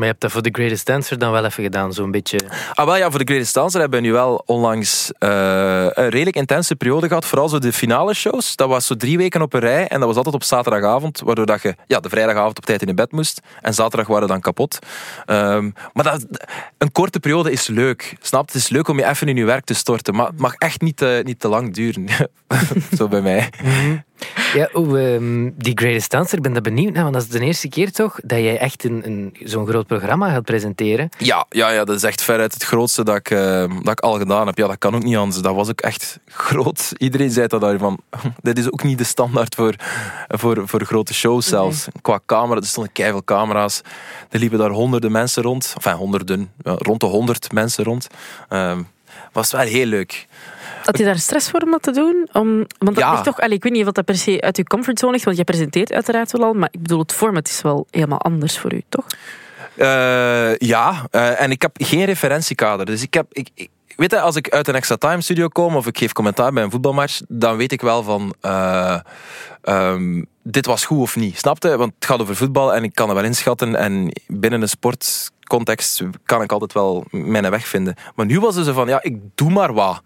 Maar 0.00 0.08
je 0.08 0.14
hebt 0.14 0.24
dat 0.24 0.32
voor 0.42 0.52
The 0.52 0.60
Greatest 0.60 0.86
Dancer 0.86 1.18
dan 1.18 1.32
wel 1.32 1.44
even 1.44 1.62
gedaan, 1.62 1.92
zo'n 1.92 2.10
beetje. 2.10 2.38
Ah, 2.74 2.86
wel 2.86 2.96
ja, 2.96 3.10
voor 3.10 3.18
de 3.18 3.32
Greatest 3.32 3.54
Dancer 3.54 3.80
hebben 3.80 4.00
we 4.00 4.06
nu 4.06 4.12
wel 4.12 4.42
onlangs 4.46 5.12
eh, 5.18 5.28
een 5.90 6.08
redelijk 6.08 6.36
intense 6.36 6.76
periode 6.76 7.08
gehad. 7.08 7.24
Vooral 7.26 7.48
zo 7.48 7.58
de 7.58 7.72
finale 7.72 8.14
shows. 8.14 8.56
Dat 8.56 8.68
was 8.68 8.86
zo 8.86 8.96
drie 8.96 9.16
weken 9.16 9.42
op 9.42 9.52
een 9.52 9.60
rij. 9.60 9.88
En 9.88 9.98
dat 9.98 10.08
was 10.08 10.16
altijd 10.16 10.34
op 10.34 10.42
zaterdagavond. 10.42 11.20
Waardoor 11.24 11.46
dat 11.46 11.62
je 11.62 11.74
ja, 11.86 12.00
de 12.00 12.08
vrijdagavond 12.08 12.58
op 12.58 12.64
tijd 12.64 12.82
in 12.86 12.94
bed 12.94 13.12
moest. 13.12 13.40
En 13.60 13.74
zaterdag 13.74 14.06
waren 14.06 14.22
we 14.22 14.28
dan 14.32 14.40
kapot. 14.40 14.78
Ehm, 15.26 15.70
maar 15.92 16.04
dat, 16.04 16.26
een 16.78 16.92
korte 16.92 17.20
periode 17.20 17.52
is 17.52 17.66
leuk. 17.66 18.16
Snap? 18.20 18.46
Het 18.46 18.54
is 18.54 18.68
leuk 18.68 18.88
om 18.88 18.98
je 18.98 19.06
even 19.06 19.28
in 19.28 19.36
je 19.36 19.44
werk 19.44 19.64
te 19.64 19.74
storten. 19.74 20.14
Maar 20.14 20.26
het 20.26 20.38
mag 20.38 20.54
echt 20.54 20.80
niet, 20.80 20.96
te- 20.96 21.22
niet 21.24 21.40
te 21.40 21.48
lang 21.48 21.74
duren. 21.74 22.06
zo 22.98 23.08
bij 23.08 23.20
mij. 23.20 23.48
Ja, 24.54 24.68
ehm, 24.68 25.50
die 25.56 25.78
Greatest 25.78 26.10
Dancer, 26.10 26.36
ik 26.36 26.42
ben 26.42 26.52
daar 26.52 26.62
benieuwd 26.62 26.92
naar, 26.92 27.02
want 27.02 27.14
dat 27.14 27.22
is 27.22 27.28
de 27.28 27.40
eerste 27.40 27.68
keer 27.68 27.92
toch 27.92 28.18
dat 28.24 28.38
jij 28.38 28.58
echt 28.58 28.84
een, 28.84 29.02
een, 29.04 29.36
zo'n 29.44 29.66
groot 29.66 29.86
programma 29.86 30.30
gaat 30.30 30.44
presenteren. 30.44 31.08
Ja, 31.18 31.46
ja, 31.48 31.70
ja, 31.70 31.84
dat 31.84 31.96
is 31.96 32.02
echt 32.02 32.22
veruit 32.22 32.54
het 32.54 32.64
grootste 32.64 33.04
dat 33.04 33.16
ik, 33.16 33.30
eh, 33.30 33.64
dat 33.82 33.92
ik 33.92 34.00
al 34.00 34.18
gedaan 34.18 34.46
heb. 34.46 34.58
Ja, 34.58 34.66
dat 34.66 34.78
kan 34.78 34.94
ook 34.94 35.02
niet 35.02 35.16
anders. 35.16 35.42
Dat 35.42 35.54
was 35.54 35.68
ook 35.68 35.80
echt 35.80 36.18
groot. 36.26 36.92
Iedereen 36.96 37.30
zei 37.30 37.46
dat 37.46 37.60
daarvan. 37.60 38.00
Dit 38.42 38.58
is 38.58 38.72
ook 38.72 38.82
niet 38.82 38.98
de 38.98 39.04
standaard 39.04 39.54
voor, 39.54 39.74
voor, 40.28 40.68
voor 40.68 40.84
grote 40.84 41.14
shows 41.14 41.46
zelfs. 41.46 41.86
Qua 42.02 42.20
camera, 42.26 42.60
er 42.60 42.66
stonden 42.66 42.92
keiveel 42.92 43.24
camera's. 43.24 43.80
Er 44.30 44.38
liepen 44.38 44.58
daar 44.58 44.70
honderden 44.70 45.12
mensen 45.12 45.42
rond. 45.42 45.72
Enfin, 45.76 45.92
honderden. 45.92 46.50
ja, 46.62 46.74
rond 46.78 47.00
de 47.00 47.06
honderd 47.06 47.52
mensen 47.52 47.84
rond. 47.84 48.06
Ehm 48.48 48.80
was 49.32 49.52
wel 49.52 49.60
heel 49.60 49.86
leuk. 49.86 50.26
Had 50.84 50.98
je 50.98 51.04
daar 51.04 51.18
stress 51.18 51.50
voor 51.50 51.60
om 51.60 51.70
dat 51.70 51.82
te 51.82 51.90
doen? 51.92 52.28
Om, 52.32 52.56
want 52.56 52.66
dat 52.78 52.98
Ja. 52.98 53.10
ligt 53.10 53.24
toch, 53.24 53.40
allee, 53.40 53.56
ik 53.56 53.62
weet 53.62 53.72
niet 53.72 53.86
of 53.86 53.92
dat 53.92 54.04
per 54.04 54.16
se 54.16 54.40
uit 54.40 54.56
je 54.56 54.64
comfortzone 54.64 55.12
ligt, 55.12 55.24
want 55.24 55.36
je 55.36 55.44
presenteert 55.44 55.92
uiteraard 55.92 56.32
wel 56.32 56.44
al, 56.46 56.52
maar 56.52 56.68
ik 56.72 56.82
bedoel, 56.82 56.98
het 56.98 57.12
format 57.12 57.48
is 57.48 57.62
wel 57.62 57.86
helemaal 57.90 58.20
anders 58.20 58.58
voor 58.58 58.72
u, 58.74 58.82
toch? 58.88 59.06
Eh, 59.76 60.56
ja, 60.56 61.06
eh, 61.10 61.40
en 61.40 61.50
ik 61.50 61.62
heb 61.62 61.70
geen 61.74 62.04
referentiekader. 62.04 62.86
Dus 62.86 63.02
ik 63.02 63.14
heb... 63.14 63.26
Ik, 63.32 63.48
ik- 63.54 63.70
weet 63.96 64.10
je, 64.10 64.20
als 64.20 64.36
ik 64.36 64.48
uit 64.48 64.68
een 64.68 64.74
extra 64.74 64.96
time 64.96 65.20
studio 65.20 65.48
kom 65.48 65.76
of 65.76 65.86
ik 65.86 65.98
geef 65.98 66.12
commentaar 66.12 66.52
bij 66.52 66.62
een 66.62 66.70
voetbalmatch, 66.70 67.20
dan 67.28 67.56
weet 67.56 67.72
ik 67.72 67.80
wel 67.80 68.02
van. 68.02 68.34
eh, 68.40 68.98
ehm, 69.62 70.22
dit 70.42 70.66
was 70.66 70.84
goed 70.84 70.98
of 70.98 71.16
niet. 71.16 71.38
Snapte? 71.38 71.76
Want 71.76 71.92
het 71.94 72.04
gaat 72.04 72.20
over 72.20 72.36
voetbal 72.36 72.74
en 72.74 72.84
ik 72.84 72.94
kan 72.94 73.08
het 73.08 73.16
wel 73.16 73.26
inschatten. 73.26 73.76
En 73.76 74.12
binnen 74.26 74.62
een 74.62 74.68
sportcontext 74.68 76.02
kan 76.24 76.42
ik 76.42 76.52
altijd 76.52 76.72
wel 76.72 77.04
mijn 77.10 77.50
weg 77.50 77.66
vinden. 77.66 77.94
Maar 78.14 78.26
nu 78.26 78.40
was 78.40 78.54
het 78.54 78.66
zo 78.66 78.72
van, 78.72 78.88
ja, 78.88 79.02
ik 79.02 79.16
doe 79.34 79.50
maar 79.50 79.72
wat. 79.74 80.02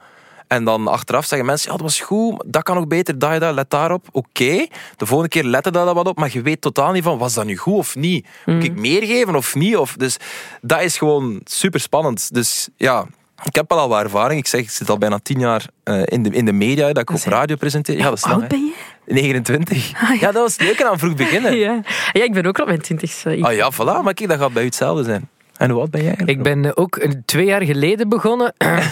En 0.46 0.64
dan 0.64 0.88
achteraf 0.88 1.24
zeggen 1.26 1.46
mensen, 1.48 1.70
ja, 1.70 1.76
dat 1.76 1.86
was 1.86 2.00
goed, 2.00 2.42
dat 2.46 2.62
kan 2.62 2.76
ook 2.76 2.88
beter, 2.88 3.18
dat, 3.18 3.40
dat, 3.40 3.54
let 3.54 3.70
daarop. 3.70 4.06
Oké, 4.12 4.66
de 4.96 5.06
volgende 5.06 5.28
keer 5.28 5.44
lette 5.44 5.70
daar 5.70 5.84
dat 5.84 5.94
wat 5.94 6.08
op, 6.08 6.18
maar 6.18 6.30
je 6.32 6.42
weet 6.42 6.60
totaal 6.60 6.92
niet 6.92 7.02
van, 7.02 7.18
was 7.18 7.34
dat 7.34 7.44
nu 7.44 7.56
goed 7.56 7.74
of 7.74 7.94
niet? 7.96 8.26
Moet 8.46 8.64
ik 8.64 8.74
meer 8.78 9.02
geven 9.02 9.36
of 9.36 9.54
niet? 9.54 9.76
Of, 9.76 9.94
dus 9.96 10.16
dat 10.60 10.80
is 10.82 10.98
gewoon 10.98 11.40
super 11.44 11.80
spannend. 11.80 12.34
Dus 12.34 12.68
ja, 12.76 13.06
ik 13.44 13.54
heb 13.54 13.68
wel 13.70 13.78
al 13.78 13.88
wat 13.88 14.02
ervaring. 14.02 14.40
Ik 14.40 14.46
zeg, 14.46 14.60
ik 14.60 14.70
zit 14.70 14.90
al 14.90 14.98
bijna 14.98 15.18
tien 15.22 15.38
jaar 15.38 15.66
eh, 15.82 16.02
in, 16.04 16.22
de, 16.22 16.30
in 16.30 16.44
de 16.44 16.52
media, 16.52 16.86
dat 16.92 16.98
ik 17.02 17.10
op 17.10 17.20
radio 17.24 17.56
presenteer. 17.56 17.96
Ja, 17.96 18.04
dat 18.08 18.16
is 18.18 18.22
Hoe 18.24 18.32
lang, 18.36 18.46
ben 18.48 18.64
je? 18.64 18.72
29. 19.06 20.20
Ja, 20.20 20.32
dat 20.32 20.42
was 20.42 20.58
leuk 20.58 20.82
aan 20.82 20.98
vroeg 20.98 21.14
beginnen. 21.14 21.56
Ja. 21.56 21.80
ja, 22.12 22.22
ik 22.24 22.32
ben 22.32 22.46
ook 22.46 22.58
op 22.58 22.66
mijn 22.66 22.80
twintigste. 22.80 23.36
Ik- 23.36 23.44
Ah 23.44 23.54
ja, 23.54 23.72
voilà, 23.72 24.02
maar 24.02 24.14
kijk, 24.14 24.28
dat 24.28 24.38
gaat 24.38 24.52
bij 24.52 24.62
u 24.62 24.66
hetzelfde 24.66 25.04
zijn. 25.04 25.28
En 25.64 25.71
hoe 25.71 25.80
oud 25.80 25.90
ben 25.90 26.02
jij? 26.02 26.16
Ik 26.25 26.42
ben 26.42 26.64
eh, 26.64 26.71
ook 26.75 26.97
eh, 26.97 27.11
twee 27.25 27.44
jaar 27.47 27.62
geleden 27.62 28.09
begonnen. 28.09 28.52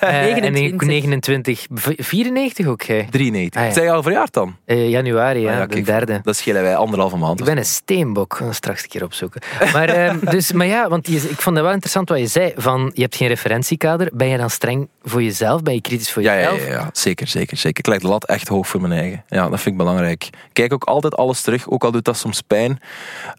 Eh, 0.00 0.26
en 0.36 0.36
ik 0.54 0.82
29. 0.82 0.86
29. 0.88 1.66
V- 1.74 2.04
94 2.06 2.66
ook, 2.66 2.82
jij? 2.82 3.06
93. 3.10 3.60
Ah, 3.60 3.66
ja. 3.66 3.72
Zijn 3.72 3.84
je 3.84 3.92
al 3.92 4.02
verjaard 4.02 4.32
dan? 4.32 4.56
Eh, 4.64 4.88
januari, 4.90 5.40
ja, 5.40 5.50
Ah, 5.52 5.54
ja, 5.58 5.66
de 5.66 5.74
kijk, 5.74 5.84
derde. 5.86 6.20
Dat 6.22 6.36
schelen 6.36 6.62
wij 6.62 6.76
anderhalve 6.76 7.16
maand. 7.16 7.38
Ik 7.40 7.44
ben 7.46 7.56
een 7.58 7.64
steenbok. 7.64 8.40
Ik 8.46 8.52
straks 8.52 8.82
een 8.82 8.88
keer 8.88 9.04
opzoeken. 9.04 9.40
Maar, 9.72 9.88
ehm, 9.88 10.18
dus, 10.34 10.52
maar 10.52 10.66
ja, 10.66 10.88
want 10.88 11.06
je, 11.06 11.16
ik 11.16 11.40
vond 11.40 11.56
het 11.56 11.64
wel 11.64 11.72
interessant 11.74 12.08
wat 12.08 12.18
je 12.18 12.26
zei. 12.26 12.52
Van, 12.56 12.90
je 12.94 13.02
hebt 13.02 13.16
geen 13.16 13.28
referentiekader. 13.28 14.10
Ben 14.12 14.28
je 14.28 14.36
dan 14.36 14.50
streng 14.50 14.88
voor 15.02 15.22
jezelf? 15.22 15.62
Ben 15.62 15.74
je 15.74 15.80
kritisch 15.80 16.12
voor 16.12 16.22
Ja, 16.22 16.32
ja, 16.34 16.40
jezelf? 16.40 16.66
ja, 16.66 16.72
ja, 16.72 16.90
zeker, 16.92 17.26
zeker, 17.26 17.56
zeker. 17.56 17.78
Ik 17.78 17.86
leg 17.86 17.98
de 18.00 18.08
lat 18.08 18.24
echt 18.26 18.48
hoog 18.48 18.68
voor 18.68 18.80
mijn 18.80 18.92
eigen. 18.92 19.24
Ja, 19.28 19.42
dat 19.48 19.60
vind 19.60 19.66
ik 19.74 19.76
belangrijk. 19.76 20.24
Ik 20.24 20.30
Kijk 20.52 20.72
ook 20.72 20.84
altijd 20.84 21.16
alles 21.16 21.40
terug, 21.40 21.70
ook 21.70 21.84
al 21.84 21.90
doet 21.90 22.04
dat 22.04 22.16
soms 22.16 22.40
pijn 22.40 22.80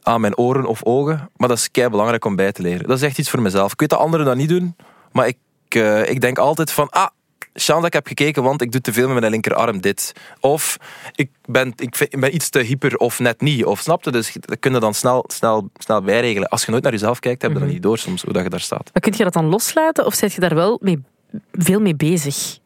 aan 0.02 0.22
mijn 0.22 0.38
oren 0.38 0.66
of 0.66 0.84
ogen. 0.84 1.30
Maar 1.38 1.48
dat 1.48 1.58
is 1.58 1.72
kei 1.72 1.90
belangrijk 1.90 2.26
om 2.26 2.36
bij 2.36 2.52
te 2.52 2.62
leren. 2.62 2.83
Dat 2.88 2.98
is 2.98 3.04
echt 3.04 3.18
iets 3.18 3.30
voor 3.30 3.42
mezelf. 3.42 3.72
Ik 3.74 3.80
weet 3.80 3.90
dat 3.90 4.00
anderen 4.00 4.26
dat 4.26 4.36
niet 4.36 4.50
doen, 4.50 4.76
maar 5.12 5.28
ik, 5.28 5.38
eh, 5.70 6.10
ik 6.10 6.22
denk 6.22 6.38
altijd 6.38 6.72
van, 6.72 6.90
ah, 6.90 7.08
chance 7.54 7.74
dat 7.82 7.86
ik 7.86 7.94
heb 7.94 8.08
gekeken, 8.08 8.44
want 8.44 8.62
ik 8.62 8.72
doe 8.72 8.82
te 8.82 8.94
veel 8.94 9.08
met 9.10 9.20
mijn 9.20 9.32
linkerarm 9.32 9.82
dit. 9.82 10.12
Of 10.40 10.78
ik 11.16 11.30
ben, 11.46 11.74
ik 11.76 11.96
vind- 11.96 12.14
ik 12.14 12.20
ben 12.20 12.36
iets 12.36 12.50
te 12.50 12.60
hyper 12.60 12.98
of 12.98 13.20
net 13.20 13.42
niet. 13.42 13.66
Of 13.66 13.80
snapte? 13.80 14.12
Dus 14.12 14.34
dat 14.40 14.60
kun 14.60 14.74
je 14.74 14.80
dan 14.80 14.94
snel, 14.94 15.24
snel, 15.28 15.70
snel 15.78 16.02
bijregelen. 16.02 16.50
Als 16.50 16.66
je 16.66 16.72
nooit 16.72 16.84
naar 16.84 16.92
jezelf 16.92 17.20
kijkt, 17.20 17.42
heb 17.42 17.54
je 17.54 17.60
dat 17.60 17.68
niet 17.68 17.84
door 17.84 17.98
soms, 17.98 18.22
hoe 18.24 18.34
dat 18.34 18.44
je 18.44 18.50
daar 18.50 18.60
staat. 18.60 18.90
Maar 18.94 19.02
kun 19.02 19.14
je 19.18 19.24
dat 19.24 19.34
dan 19.34 19.46
loslaten 19.46 20.06
of 20.06 20.14
zit 20.14 20.34
je 20.34 20.40
daar 20.40 20.56
wel 20.56 20.80
mee, 20.82 21.04
veel 21.52 21.80
mee 21.80 21.96
bezig? 21.96 22.58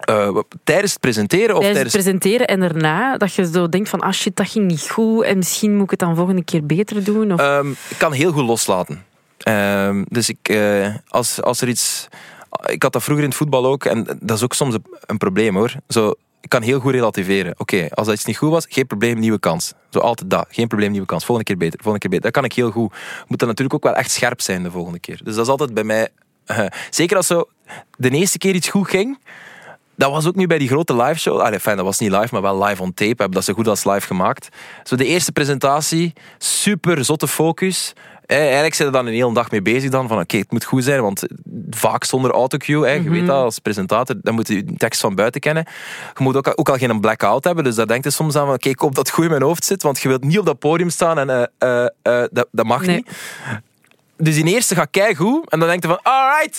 Eh, 0.00 0.38
tijdens 0.64 0.90
het 0.92 1.00
presenteren 1.00 1.56
of 1.56 1.62
Tijdens 1.62 1.92
presenteren 1.92 2.46
en 2.46 2.60
daarna, 2.60 3.16
dat 3.16 3.34
je 3.34 3.46
zo 3.52 3.68
denkt 3.68 3.88
van 3.88 4.00
ah 4.00 4.12
shit, 4.12 4.36
dat 4.36 4.48
ging 4.48 4.66
niet 4.66 4.90
goed 4.90 5.24
en 5.24 5.36
misschien 5.36 5.74
moet 5.74 5.84
ik 5.84 5.90
het 5.90 5.98
dan 5.98 6.16
volgende 6.16 6.44
keer 6.44 6.66
beter 6.66 7.04
doen? 7.04 7.32
Of... 7.32 7.40
Ehm, 7.40 7.70
ik 7.70 7.98
kan 7.98 8.12
heel 8.12 8.32
goed 8.32 8.44
loslaten. 8.46 9.04
Ehm, 9.38 10.04
dus 10.08 10.28
ik, 10.28 10.48
eh, 10.48 10.94
als, 11.08 11.42
als 11.42 11.60
er 11.60 11.68
iets... 11.68 12.08
Ik 12.64 12.82
had 12.82 12.92
dat 12.92 13.02
vroeger 13.02 13.24
in 13.24 13.30
het 13.30 13.38
voetbal 13.38 13.66
ook, 13.66 13.84
en 13.84 14.04
dat 14.20 14.36
is 14.36 14.42
ook 14.42 14.54
soms 14.54 14.74
een, 14.74 14.84
een 15.06 15.18
probleem 15.18 15.56
hoor. 15.56 15.72
Zo, 15.88 16.14
ik 16.40 16.48
kan 16.48 16.62
heel 16.62 16.80
goed 16.80 16.92
relativeren. 16.92 17.54
Oké, 17.58 17.88
als 17.90 18.06
dat 18.06 18.16
iets 18.16 18.24
niet 18.24 18.36
goed 18.36 18.50
was, 18.50 18.66
geen 18.68 18.86
probleem, 18.86 19.18
nieuwe 19.18 19.38
kans. 19.38 19.72
Zo 19.90 19.98
altijd 19.98 20.30
dat. 20.30 20.46
Geen 20.50 20.68
probleem, 20.68 20.90
nieuwe 20.90 21.06
kans. 21.06 21.24
Volgende 21.24 21.50
keer 21.50 21.58
beter, 21.58 21.78
volgende 21.82 22.08
keer 22.08 22.10
beter. 22.10 22.32
Dat 22.32 22.42
kan 22.42 22.50
ik 22.50 22.52
heel 22.52 22.70
goed. 22.70 22.94
Moet 23.26 23.38
dan 23.38 23.48
natuurlijk 23.48 23.74
ook 23.74 23.82
wel 23.82 23.94
echt 23.94 24.10
scherp 24.10 24.40
zijn 24.40 24.62
de 24.62 24.70
volgende 24.70 24.98
keer. 24.98 25.20
Dus 25.24 25.34
dat 25.34 25.44
is 25.44 25.50
altijd 25.50 25.74
bij 25.74 25.84
mij... 25.84 26.08
eh, 26.44 26.66
zeker 26.90 27.16
als 27.16 27.26
zo 27.26 27.48
de 27.96 28.10
eerste 28.10 28.38
keer 28.38 28.54
iets 28.54 28.68
goed 28.68 28.88
ging, 28.88 29.18
dat 29.96 30.10
was 30.10 30.26
ook 30.26 30.34
nu 30.34 30.46
bij 30.46 30.58
die 30.58 30.68
grote 30.68 30.96
live 30.96 31.18
show. 31.18 31.40
Allee, 31.40 31.60
fijn, 31.60 31.76
dat 31.76 31.84
was 31.84 31.98
niet 31.98 32.10
live, 32.10 32.28
maar 32.30 32.42
wel 32.42 32.64
live 32.64 32.82
on 32.82 32.94
tape. 32.94 33.14
Hebben 33.16 33.30
dat 33.30 33.44
zo 33.44 33.52
goed 33.52 33.68
als 33.68 33.84
live 33.84 34.06
gemaakt. 34.06 34.48
Zo 34.82 34.96
de 34.96 35.04
eerste 35.04 35.32
presentatie, 35.32 36.12
super 36.38 37.04
zotte 37.04 37.28
focus. 37.28 37.92
Eh, 38.26 38.38
eigenlijk 38.38 38.74
zijn 38.74 38.88
we 38.88 38.94
dan 38.94 39.06
een 39.06 39.12
hele 39.12 39.34
dag 39.34 39.50
mee 39.50 39.62
bezig 39.62 39.90
dan. 39.90 40.08
Van 40.08 40.20
oké, 40.20 40.36
het 40.36 40.50
moet 40.52 40.64
goed 40.64 40.84
zijn, 40.84 41.02
want 41.02 41.22
vaak 41.70 42.04
zonder 42.04 42.30
autocue. 42.30 42.86
Eh, 42.86 43.02
Je 43.02 43.10
weet 43.10 43.26
dat, 43.26 43.36
als 43.44 43.58
presentator, 43.58 44.16
dan 44.22 44.34
moet 44.34 44.48
je 44.48 44.64
de 44.64 44.74
tekst 44.76 45.00
van 45.00 45.14
buiten 45.14 45.40
kennen. 45.40 45.66
Je 46.14 46.22
moet 46.22 46.36
ook, 46.36 46.46
al- 46.46 46.56
ook 46.56 46.68
al 46.68 46.76
geen 46.76 47.00
blackout 47.00 47.44
hebben. 47.44 47.64
Dus 47.64 47.74
daar 47.74 47.86
denkt 47.86 48.04
je 48.04 48.10
soms 48.10 48.36
aan 48.36 48.44
van 48.46 48.54
oké, 48.54 48.68
ik 48.68 48.78
hoop 48.78 48.94
dat 48.94 49.06
het 49.06 49.14
goed 49.14 49.24
in 49.24 49.30
mijn 49.30 49.42
hoofd 49.42 49.64
zit. 49.64 49.82
Want 49.82 50.00
je 50.00 50.08
wilt 50.08 50.24
niet 50.24 50.38
op 50.38 50.46
dat 50.46 50.58
podium 50.58 50.90
staan 50.90 51.18
en 51.18 51.50
eh, 51.58 51.84
eh, 51.84 52.28
dat, 52.32 52.48
dat 52.52 52.66
mag 52.66 52.86
Nee. 52.86 52.96
niet. 52.96 53.10
Dus 54.16 54.34
die 54.34 54.44
eerste 54.44 54.74
gaat 54.74 54.88
keigoed. 54.90 55.50
En 55.50 55.58
dan 55.58 55.68
denk 55.68 55.82
je 55.82 55.88
van, 55.88 55.98
alright, 56.02 56.58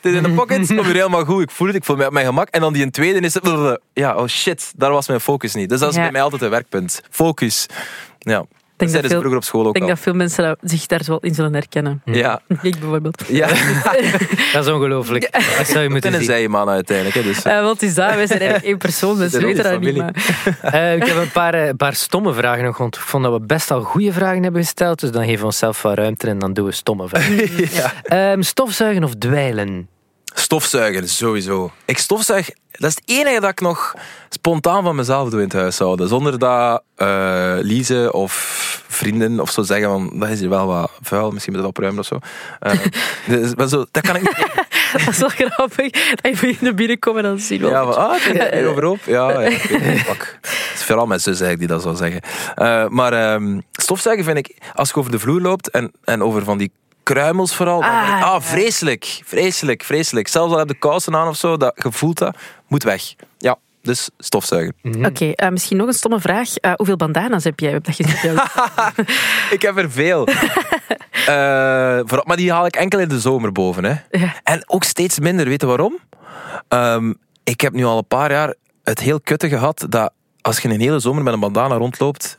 dit 0.00 0.12
is 0.12 0.18
in 0.18 0.22
de 0.22 0.30
pocket, 0.40 0.66
komt 0.66 0.84
weer 0.84 0.94
helemaal 0.94 1.24
goed. 1.24 1.42
Ik 1.42 1.50
voel 1.50 1.66
het, 1.66 1.76
ik 1.76 1.84
voel 1.84 1.96
me 1.96 2.06
op 2.06 2.12
mijn 2.12 2.26
gemak. 2.26 2.48
En 2.48 2.60
dan 2.60 2.72
die 2.72 2.82
in 2.82 2.90
tweede 2.90 3.20
is 3.20 3.34
het, 3.34 3.48
ja, 3.92 4.16
oh 4.16 4.26
shit, 4.26 4.72
daar 4.76 4.90
was 4.90 5.08
mijn 5.08 5.20
focus 5.20 5.54
niet. 5.54 5.68
Dus 5.68 5.80
dat 5.80 5.88
is 5.90 5.94
Ja. 5.96 6.02
bij 6.02 6.10
mij 6.12 6.22
altijd 6.22 6.42
een 6.42 6.50
werkpunt. 6.50 7.02
Focus. 7.10 7.66
Ja. 8.18 8.44
Dat 8.76 8.90
dat 8.90 9.00
zeiden 9.02 9.10
ze 9.10 9.16
veel- 9.16 9.18
vroeger 9.18 9.36
op 9.36 9.44
school 9.44 9.60
ook 9.60 9.66
ik 9.66 9.72
denk 9.72 9.84
al. 9.84 9.90
dat 9.94 9.98
veel 10.00 10.14
mensen 10.14 10.56
zich 10.62 10.86
daar 10.86 11.00
wel 11.06 11.18
in 11.18 11.34
zullen 11.34 11.52
herkennen. 11.54 12.02
Ja. 12.04 12.40
Ik 12.62 12.78
bijvoorbeeld. 12.80 13.22
ja. 13.28 13.46
Dat 14.52 14.66
is 14.66 14.72
ongelooflijk. 14.72 15.32
Dat 15.56 15.66
zou 15.66 15.82
je 15.82 15.88
moeten 15.90 16.12
uiteindelijk. 16.68 17.14
Hè, 17.16 17.22
dus, 17.22 17.42
Eh, 17.42 17.62
wat 17.62 17.82
is 17.82 17.94
dat? 17.94 18.14
Wij 18.14 18.26
zijn 18.26 18.38
eigenlijk 18.38 18.68
één 18.68 18.78
persoon, 18.78 19.18
mensen 19.18 19.42
weten 19.42 19.64
dat 19.64 19.80
niet. 19.80 20.02
Eh, 20.62 20.94
ik 20.96 21.04
heb 21.06 21.16
een 21.16 21.30
paar, 21.30 21.54
eh, 21.54 21.70
paar 21.76 21.94
stomme 21.94 22.32
vragen 22.32 22.64
nog, 22.64 22.78
want 22.78 22.96
ik 22.96 23.00
vond 23.02 23.24
dat 23.24 23.32
we 23.32 23.40
best 23.46 23.70
al 23.70 23.82
goede 23.82 24.12
vragen 24.12 24.42
hebben 24.42 24.62
gesteld. 24.62 25.00
Dus 25.00 25.10
dan 25.10 25.24
geven 25.24 25.38
we 25.40 25.44
onszelf 25.44 25.82
wat 25.82 25.94
ruimte 25.98 26.26
en 26.28 26.38
dan 26.38 26.52
doen 26.52 26.66
we 26.66 26.72
stomme 26.72 27.08
vragen. 27.08 27.66
ja. 27.74 27.92
Ehm, 28.02 28.42
stofzuigen 28.42 29.04
of 29.04 29.14
dwijlen? 29.18 29.88
Stofzuigen, 30.34 31.08
sowieso. 31.08 31.70
Ik 31.84 31.98
stofzuig, 31.98 32.50
dat 32.70 32.90
is 32.90 32.94
het 32.94 33.02
enige 33.04 33.40
dat 33.40 33.50
ik 33.50 33.60
nog 33.60 33.94
spontaan 34.28 34.82
van 34.82 34.96
mezelf 34.96 35.30
doe 35.30 35.38
in 35.38 35.44
het 35.44 35.54
huishouden. 35.54 36.08
Zonder 36.08 36.38
dat 36.38 36.82
Lise 37.64 38.12
of 38.12 38.32
vrienden 38.92 39.40
of 39.40 39.50
zo 39.50 39.62
zeggen 39.62 39.88
van, 39.88 40.10
dat 40.18 40.28
is 40.28 40.40
hier 40.40 40.48
wel 40.48 40.66
wat 40.66 40.90
vuil, 41.00 41.30
misschien 41.30 41.52
moet 41.52 41.62
je 41.62 41.68
het 41.68 41.76
opruimen 41.76 42.00
of 42.00 42.06
zo. 42.06 42.18
Eh, 42.60 42.72
dus, 43.40 43.54
maar 43.54 43.68
zo. 43.68 43.84
Dat 43.90 44.02
kan 44.02 44.16
ik 44.16 44.22
niet. 44.22 44.46
Dat 44.92 45.08
is 45.08 45.18
wel 45.18 45.28
grappig. 45.28 45.90
Dat 45.90 46.30
je 46.30 46.36
vrienden 46.36 46.76
binnenkomen 46.76 47.24
en 47.24 47.28
dan 47.28 47.38
zien 47.38 47.60
we. 47.60 47.66
Ja, 47.66 47.84
van, 47.84 47.96
ah, 47.96 48.66
overhoop. 48.70 48.98
Ja, 49.04 49.30
ja. 49.30 49.36
weet 49.38 49.62
het, 49.62 50.38
is 50.74 50.84
vooral 50.84 51.06
mijn 51.06 51.20
zus 51.20 51.40
eigenlijk 51.40 51.58
die 51.58 51.68
dat 51.68 51.82
zou 51.82 51.96
zeggen. 51.96 52.20
Eh, 52.54 52.88
maar 52.88 53.12
ehm, 53.12 53.60
stofzuigen 53.72 54.24
vind 54.24 54.38
ik, 54.38 54.56
als 54.74 54.88
je 54.88 54.94
over 54.94 55.10
de 55.10 55.18
vloer 55.18 55.40
loopt 55.40 55.70
en, 55.70 55.92
en 56.04 56.22
over 56.22 56.44
van 56.44 56.58
die 56.58 56.72
kruimels 57.02 57.54
vooral. 57.54 57.82
Ah, 57.82 57.88
ah, 57.88 58.18
ja. 58.18 58.40
vreselijk, 58.40 59.20
vreselijk, 59.24 59.82
vreselijk. 59.82 60.28
Zelfs 60.28 60.52
al 60.52 60.58
heb 60.58 60.68
je 60.68 60.74
kousen 60.74 61.16
aan 61.16 61.28
of 61.28 61.36
zo, 61.36 61.56
dat 61.56 61.72
je 61.82 61.92
voelt 61.92 62.18
dat, 62.18 62.36
moet 62.66 62.82
weg. 62.82 63.14
Ja, 63.38 63.58
dus 63.82 64.10
stofzuigen. 64.18 64.74
Oké, 65.04 65.30
eh, 65.30 65.48
misschien 65.48 65.76
nog 65.76 65.86
een 65.86 65.92
stomme 65.92 66.20
vraag. 66.20 66.56
Eh, 66.56 66.72
hoeveel 66.76 66.96
bandana's 66.96 67.44
heb 67.44 67.60
jij? 67.60 67.70
Heb 67.70 67.84
dat 67.84 67.98
Ik 69.56 69.62
heb 69.62 69.76
er 69.76 69.90
veel. 69.90 70.26
Eh, 71.26 71.98
vooral, 72.04 72.24
maar 72.26 72.36
die 72.36 72.52
haal 72.52 72.66
ik 72.66 72.76
enkel 72.76 72.98
in 72.98 73.08
de 73.08 73.20
zomer 73.20 73.52
boven. 73.52 73.84
Hè. 73.84 73.94
Ja. 74.10 74.34
En 74.42 74.64
ook 74.66 74.84
steeds 74.84 75.18
minder. 75.18 75.48
Weet 75.48 75.60
je 75.60 75.66
waarom? 75.66 75.98
Ehm, 76.68 77.12
ik 77.44 77.60
heb 77.60 77.72
nu 77.72 77.84
al 77.84 77.98
een 77.98 78.06
paar 78.06 78.30
jaar 78.30 78.54
het 78.84 79.00
heel 79.00 79.20
kutte 79.20 79.48
gehad 79.48 79.86
dat 79.88 80.12
als 80.40 80.58
je 80.58 80.68
een 80.68 80.80
hele 80.80 80.98
zomer 80.98 81.22
met 81.22 81.34
een 81.34 81.40
bandana 81.40 81.74
rondloopt, 81.74 82.38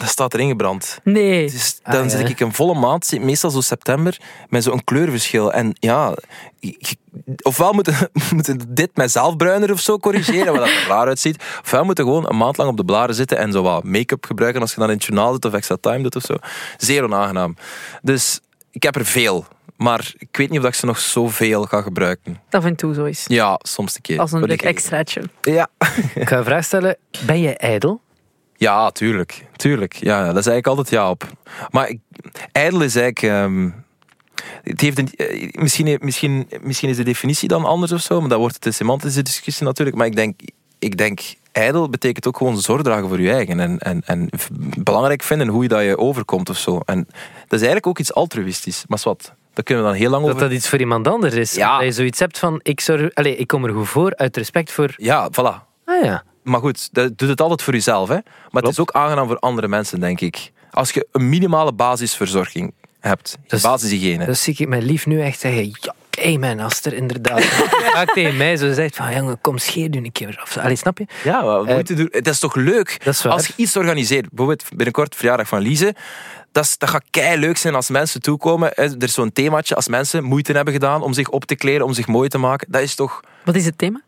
dat 0.00 0.08
staat 0.08 0.34
erin 0.34 0.48
gebrand. 0.48 1.00
Nee. 1.04 1.50
Dus 1.50 1.78
dan 1.82 1.94
Ah, 1.96 2.02
ja. 2.02 2.08
zit 2.08 2.28
ik 2.28 2.40
een 2.40 2.52
volle 2.52 2.74
maand, 2.74 3.18
meestal 3.20 3.50
zo 3.50 3.60
september, 3.60 4.20
met 4.48 4.62
zo'n 4.62 4.84
kleurverschil. 4.84 5.52
En 5.52 5.72
ja, 5.78 6.14
ofwel 7.42 7.72
moeten 7.72 7.94
moeten 8.34 8.74
dit 8.74 8.90
mijzelf 8.94 9.36
bruiner 9.36 9.72
of 9.72 9.80
zo 9.80 9.98
corrigeren, 9.98 10.52
wat 10.52 10.56
dat 10.60 10.68
er 10.68 10.86
raar 10.88 11.06
uitziet. 11.06 11.42
Ofwel 11.62 11.84
moeten 11.84 12.04
gewoon 12.04 12.28
een 12.28 12.36
maand 12.36 12.56
lang 12.56 12.70
op 12.70 12.76
de 12.76 12.84
blaren 12.84 13.14
zitten 13.14 13.38
en 13.38 13.52
zo 13.52 13.62
wat 13.62 13.84
make-up 13.84 14.24
gebruiken 14.24 14.60
als 14.60 14.70
je 14.74 14.80
dan 14.80 14.88
in 14.88 14.94
het 14.94 15.04
journaal 15.04 15.32
zit 15.32 15.44
of 15.44 15.52
extra 15.52 15.76
time 15.80 16.02
doet 16.02 16.16
of 16.16 16.22
zo. 16.22 16.34
Zeer 16.76 17.04
onaangenaam. 17.04 17.56
Dus 18.02 18.40
ik 18.70 18.82
heb 18.82 18.96
er 18.96 19.04
veel. 19.06 19.44
Maar 19.76 20.12
ik 20.18 20.36
weet 20.36 20.50
niet 20.50 20.60
of 20.60 20.66
ik 20.66 20.74
ze 20.74 20.86
nog 20.86 20.98
zoveel 20.98 21.64
ga 21.64 21.82
gebruiken. 21.82 22.40
Af 22.50 22.64
en 22.64 22.76
toe 22.76 22.94
zo 22.94 23.04
is. 23.04 23.24
Ja, 23.26 23.58
soms 23.62 23.94
een 23.94 24.00
keer. 24.02 24.20
Als 24.20 24.32
een 24.32 24.44
leuk 24.44 24.62
extraatje. 24.62 25.22
Ja. 25.40 25.68
Ik 26.14 26.28
ga 26.28 26.36
een 26.38 26.44
vraag 26.44 26.64
stellen. 26.64 26.96
Ben 27.26 27.40
je 27.40 27.56
ijdel? 27.56 28.00
Ja, 28.60 28.90
tuurlijk. 28.90 29.46
Tuurlijk. 29.56 29.94
Ja, 29.94 30.18
daar 30.18 30.28
is 30.28 30.46
eigenlijk 30.46 30.66
altijd 30.66 30.90
ja 30.90 31.10
op. 31.10 31.26
Maar 31.70 31.88
ik, 31.88 31.98
ijdel 32.52 32.80
is 32.80 32.96
eigenlijk... 32.96 33.22
ehm, 33.22 33.70
het 34.62 34.80
heeft 34.80 34.98
een, 34.98 35.08
eh, 35.16 35.48
misschien, 35.52 35.98
misschien, 36.00 36.48
misschien 36.62 36.88
is 36.88 36.96
de 36.96 37.02
definitie 37.02 37.48
dan 37.48 37.64
anders 37.64 37.92
of 37.92 38.00
zo, 38.00 38.20
maar 38.20 38.28
dat 38.28 38.38
wordt 38.38 38.54
het 38.54 38.66
een 38.66 38.74
semantische 38.74 39.22
discussie 39.22 39.66
natuurlijk. 39.66 39.96
Maar 39.96 40.06
ik 40.06 40.16
denk, 40.16 40.40
ik 40.78 40.96
denk 40.96 41.20
ijdel 41.52 41.88
betekent 41.88 42.26
ook 42.26 42.36
gewoon 42.36 42.58
zorg 42.58 42.82
dragen 42.82 43.08
voor 43.08 43.20
je 43.20 43.32
eigen. 43.32 43.60
En, 43.60 43.78
en, 43.78 44.02
en 44.04 44.28
belangrijk 44.78 45.22
vinden 45.22 45.48
hoe 45.48 45.62
je 45.62 45.68
dat 45.68 45.82
je 45.82 45.98
overkomt 45.98 46.50
of 46.50 46.58
zo. 46.58 46.80
En 46.84 46.98
dat 47.06 47.60
is 47.60 47.66
eigenlijk 47.66 47.86
ook 47.86 47.98
iets 47.98 48.14
altruïstisch. 48.14 48.84
Maar 48.88 49.00
wat, 49.02 49.32
daar 49.54 49.64
kunnen 49.64 49.84
we 49.84 49.90
dan 49.90 49.98
heel 49.98 50.10
lang 50.10 50.24
Dat 50.24 50.34
over... 50.34 50.48
dat 50.48 50.56
iets 50.56 50.68
voor 50.68 50.78
iemand 50.78 51.08
anders 51.08 51.34
is. 51.34 51.54
Ja. 51.54 51.76
Dat 51.76 51.86
je 51.86 51.92
zoiets 51.92 52.18
hebt 52.18 52.38
van, 52.38 52.60
ik, 52.62 52.80
zorg, 52.80 53.14
allez, 53.14 53.38
ik 53.38 53.46
kom 53.46 53.64
er 53.64 53.74
goed 53.74 53.88
voor, 53.88 54.16
uit 54.16 54.36
respect 54.36 54.72
voor... 54.72 54.94
Ja, 54.96 55.30
voilà. 55.32 55.68
Ah 55.84 56.04
ja. 56.04 56.24
Maar 56.42 56.60
goed, 56.60 56.88
dat 56.92 57.18
doet 57.18 57.28
het 57.28 57.40
altijd 57.40 57.62
voor 57.62 57.72
jezelf. 57.74 58.08
Hè? 58.08 58.18
Maar 58.50 58.62
het 58.62 58.70
is 58.72 58.78
ook 58.78 58.90
aangenaam 58.92 59.26
voor 59.26 59.38
andere 59.38 59.68
mensen, 59.68 60.00
denk 60.00 60.20
ik. 60.20 60.52
Als 60.70 60.90
je 60.90 61.06
een 61.12 61.28
minimale 61.28 61.72
basisverzorging 61.72 62.72
hebt, 63.00 63.38
Dus- 63.46 63.62
basishygiëne. 63.62 64.26
Dat 64.26 64.38
zie 64.38 64.54
ik 64.58 64.68
mijn 64.68 64.82
lief 64.82 65.06
nu 65.06 65.22
echt 65.22 65.40
zeggen. 65.40 65.70
Ja, 65.80 65.94
Amen, 66.24 66.60
Aster, 66.60 66.92
inderdaad. 66.92 67.44
Vaak 67.94 68.12
tegen 68.12 68.36
mij 68.36 68.56
zo 68.56 68.72
zegt 68.72 68.96
van, 68.96 69.14
jongen, 69.14 69.40
kom 69.40 69.58
scheer 69.58 69.88
je 69.90 69.96
een 69.96 70.12
keer. 70.12 70.40
Of, 70.42 70.50
zo. 70.50 70.60
allee, 70.60 70.76
snap 70.76 70.98
je? 70.98 71.06
Ja, 71.24 71.44
wat 71.44 71.66
moeite 71.66 71.94
doen. 71.94 72.08
Het 72.10 72.26
is 72.28 72.38
toch 72.38 72.54
leuk 72.54 73.04
Dat 73.04 73.14
is 73.14 73.22
waar. 73.22 73.32
als 73.32 73.46
je 73.46 73.52
iets 73.56 73.76
organiseert. 73.76 74.28
Bijvoorbeeld 74.28 74.68
binnenkort 74.68 75.14
verjaardag 75.16 75.48
van 75.48 75.60
Lise. 75.60 75.94
Dat, 76.52 76.64
is, 76.64 76.78
dat 76.78 76.88
gaat 76.88 77.04
kei 77.10 77.38
leuk 77.40 77.56
zijn 77.56 77.74
als 77.74 77.88
mensen 77.88 78.20
toekomen. 78.22 78.74
Er 78.74 78.94
is 78.98 79.14
zo'n 79.14 79.32
themaatje 79.32 79.74
als 79.74 79.88
mensen 79.88 80.24
moeite 80.24 80.52
hebben 80.52 80.72
gedaan 80.72 81.02
om 81.02 81.12
zich 81.12 81.28
op 81.28 81.44
te 81.44 81.54
kleden, 81.54 81.86
om 81.86 81.92
zich 81.92 82.06
mooi 82.06 82.28
te 82.28 82.38
maken. 82.38 82.66
Dat 82.70 82.82
is 82.82 82.94
toch... 82.94 83.20
Wat 83.44 83.54
is 83.54 83.64
het 83.64 83.78
thema? 83.78 84.00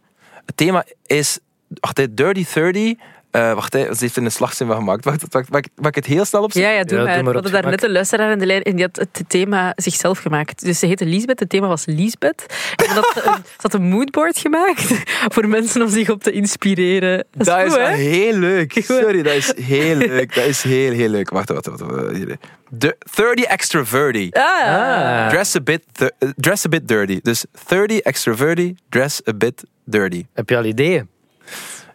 Het 0.47 0.57
thema 0.57 0.85
is 1.07 1.39
wacht, 1.81 1.97
hè, 1.97 2.15
Dirty 2.15 2.45
30. 2.55 2.95
Eh, 3.31 3.53
wacht, 3.55 3.73
hè, 3.73 3.81
ze 3.95 3.97
heeft 4.01 4.17
er 4.17 4.23
een 4.23 4.33
slagzin 4.33 4.67
van 4.67 4.77
gemaakt. 4.77 5.05
Wacht, 5.05 5.25
wacht, 5.29 5.51
mag, 5.51 5.61
ik- 5.61 5.69
mag 5.77 5.89
ik 5.89 5.95
het 5.95 6.07
heel 6.07 6.25
snel 6.25 6.43
opzetten? 6.43 6.73
Ja, 6.73 6.79
ja, 6.79 6.85
doe 6.85 6.99
Ja, 6.99 7.05
maar. 7.05 7.15
doe 7.15 7.23
maar 7.23 7.33
We 7.33 7.39
op 7.39 7.45
hadden 7.45 7.63
daar 7.63 7.71
net 7.71 7.83
een 7.83 7.93
luisteraar 7.93 8.33
in 8.33 8.39
de 8.39 8.47
lijn 8.47 8.63
en 8.63 8.77
die 8.77 8.85
had 8.93 8.97
het 9.13 9.25
thema 9.29 9.73
zichzelf 9.77 10.19
gemaakt. 10.19 10.65
Dus 10.65 10.79
ze 10.79 10.87
heette 10.87 11.05
Lisbeth, 11.07 11.41
het 11.41 11.49
thema 11.49 11.67
was 11.67 11.85
Lisbeth. 11.87 12.47
En 12.77 12.87
had 12.95 13.13
ze 13.15 13.41
had 13.57 13.75
een 13.75 13.83
moodboard 13.89 14.39
gemaakt 14.39 14.83
voor 15.35 15.49
mensen 15.49 15.83
om 15.83 15.89
zich 15.89 16.11
op 16.11 16.23
te 16.23 16.33
inspireren. 16.33 17.25
Dat 17.31 17.47
is, 17.47 17.73
Dat 17.73 17.79
goed, 17.81 17.89
heel 17.97 18.35
leuk. 18.39 18.73
Sorry, 18.85 19.23
dat 19.23 19.35
is 19.35 19.53
heel 19.57 19.97
leuk. 19.97 20.35
Dat 20.35 20.45
is 20.45 20.63
heel, 20.63 20.93
heel 20.93 21.09
leuk. 21.09 21.31
Wacht, 21.31 21.49
wacht, 21.49 21.67
wacht. 21.67 21.81
wacht. 21.81 22.17
Hier. 22.17 22.37
De 22.69 22.97
30 23.15 23.45
extroverty. 23.45 24.29
Ah, 24.33 24.43
Ah. 24.67 25.29
Dress 25.29 25.57
a, 25.57 25.61
bit 25.61 25.83
eh, 25.95 26.29
dress 26.37 26.65
a 26.65 26.69
bit 26.69 26.89
dirty. 26.89 27.21
Dus 27.23 27.45
30 27.69 27.99
extroverty, 28.01 28.75
dress 28.89 29.21
a 29.29 29.33
bit 29.35 29.65
dirty. 29.85 30.25
Heb 30.35 30.49
je 30.49 30.57
al 30.57 30.65
ideeën? 30.65 31.09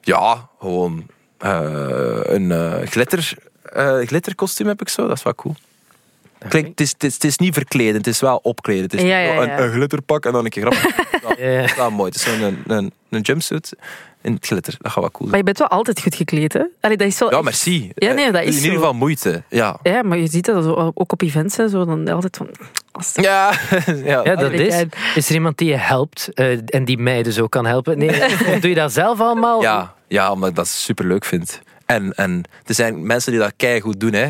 Ja, 0.08 0.50
gewoon 0.60 1.06
eh, 1.38 2.20
een 2.24 2.52
eh, 2.52 2.74
glitter, 2.88 3.34
eh 3.64 3.98
glitterkostuum 4.06 4.68
heb 4.68 4.82
ik 4.82 4.90
zo. 4.90 5.08
Dat 5.08 5.18
is 5.18 5.24
wel 5.24 5.36
cool. 5.36 5.56
Klinkt, 6.50 6.70
het, 6.70 6.80
is, 6.82 6.92
het, 6.92 7.04
is, 7.04 7.14
het 7.14 7.24
is 7.24 7.38
niet 7.38 7.54
verkleden, 7.54 7.96
het 7.96 8.08
is 8.08 8.20
wel 8.20 8.40
opkleden. 8.44 8.84
Het 8.84 8.94
is 8.94 9.02
Ja, 9.02 9.06
niet 9.20 9.28
ja, 9.28 9.36
zo 9.36 9.44
ja. 9.44 9.58
Een, 9.58 9.64
een 9.64 9.72
glitterpak 9.72 10.26
en 10.26 10.32
dan 10.32 10.44
een 10.46 10.50
keer 10.52 10.62
grappig. 10.72 10.96
Dat 11.28 11.38
Ja. 11.38 11.44
is 11.62 11.76
wel 11.76 11.92
mooi. 11.92 12.12
Het 12.12 12.16
is 12.16 12.22
zo'n 12.24 12.42
een, 12.42 12.64
een, 12.68 12.92
een 13.10 13.22
jumpsuit 13.22 13.74
in 14.22 14.34
het 14.34 14.46
glitter. 14.46 14.76
Dat 14.80 14.92
gaat 14.92 15.02
wel 15.02 15.12
cool 15.12 15.30
Maar 15.30 15.38
zijn. 15.38 15.38
je 15.38 15.44
bent 15.44 15.58
wel 15.58 15.68
altijd 15.68 16.02
goed 16.02 16.16
gekleed, 16.16 16.54
hè? 16.54 16.64
Allee, 16.82 16.98
dat 16.98 17.08
is 17.08 17.20
wel 17.20 17.30
Ja, 17.30 17.36
echt- 17.36 17.44
merci. 17.46 17.92
Ja, 17.96 18.14
nee, 18.14 18.32
dat 18.32 18.42
is 18.42 18.48
In 18.48 18.54
ieder 18.56 18.70
zo. 18.72 18.76
geval 18.78 18.94
moeite. 18.94 19.44
Ja. 19.50 19.80
Ja, 19.84 20.04
maar 20.04 20.18
je 20.18 20.28
ziet 20.28 20.46
dat 20.46 20.64
zo, 20.64 20.92
ook 20.94 21.12
op 21.12 21.22
events 21.22 21.58
en 21.58 21.70
zo, 21.70 21.86
dan 21.86 22.08
altijd 22.08 22.38
van... 22.38 22.50
Ja, 23.24 23.52
ja. 23.86 24.22
Ja, 24.24 24.36
dat 24.36 24.52
is. 24.52 24.84
Is 25.16 25.30
er 25.30 25.36
iemand 25.36 25.58
die 25.58 25.70
je 25.70 25.76
helpt 25.78 26.30
eh, 26.34 26.58
en 26.76 26.86
die 26.86 26.98
mij 26.98 27.24
dus 27.24 27.40
ook 27.40 27.52
kan 27.52 27.66
helpen? 27.66 27.98
Nee, 27.98 28.20
doe 28.62 28.70
je 28.70 28.76
dat 28.76 28.92
zelf 28.94 29.20
allemaal? 29.22 29.62
Ja, 29.62 29.94
ja, 30.08 30.32
omdat 30.32 30.50
ik 30.50 30.56
dat 30.56 30.68
super 30.68 31.06
leuk 31.06 31.26
vind. 31.26 31.62
En, 31.86 32.14
en 32.14 32.44
er 32.66 32.74
zijn 32.74 33.06
mensen 33.06 33.32
die 33.32 33.42
dat 33.42 33.82
goed 33.82 34.00
doen, 34.00 34.14
hè. 34.14 34.30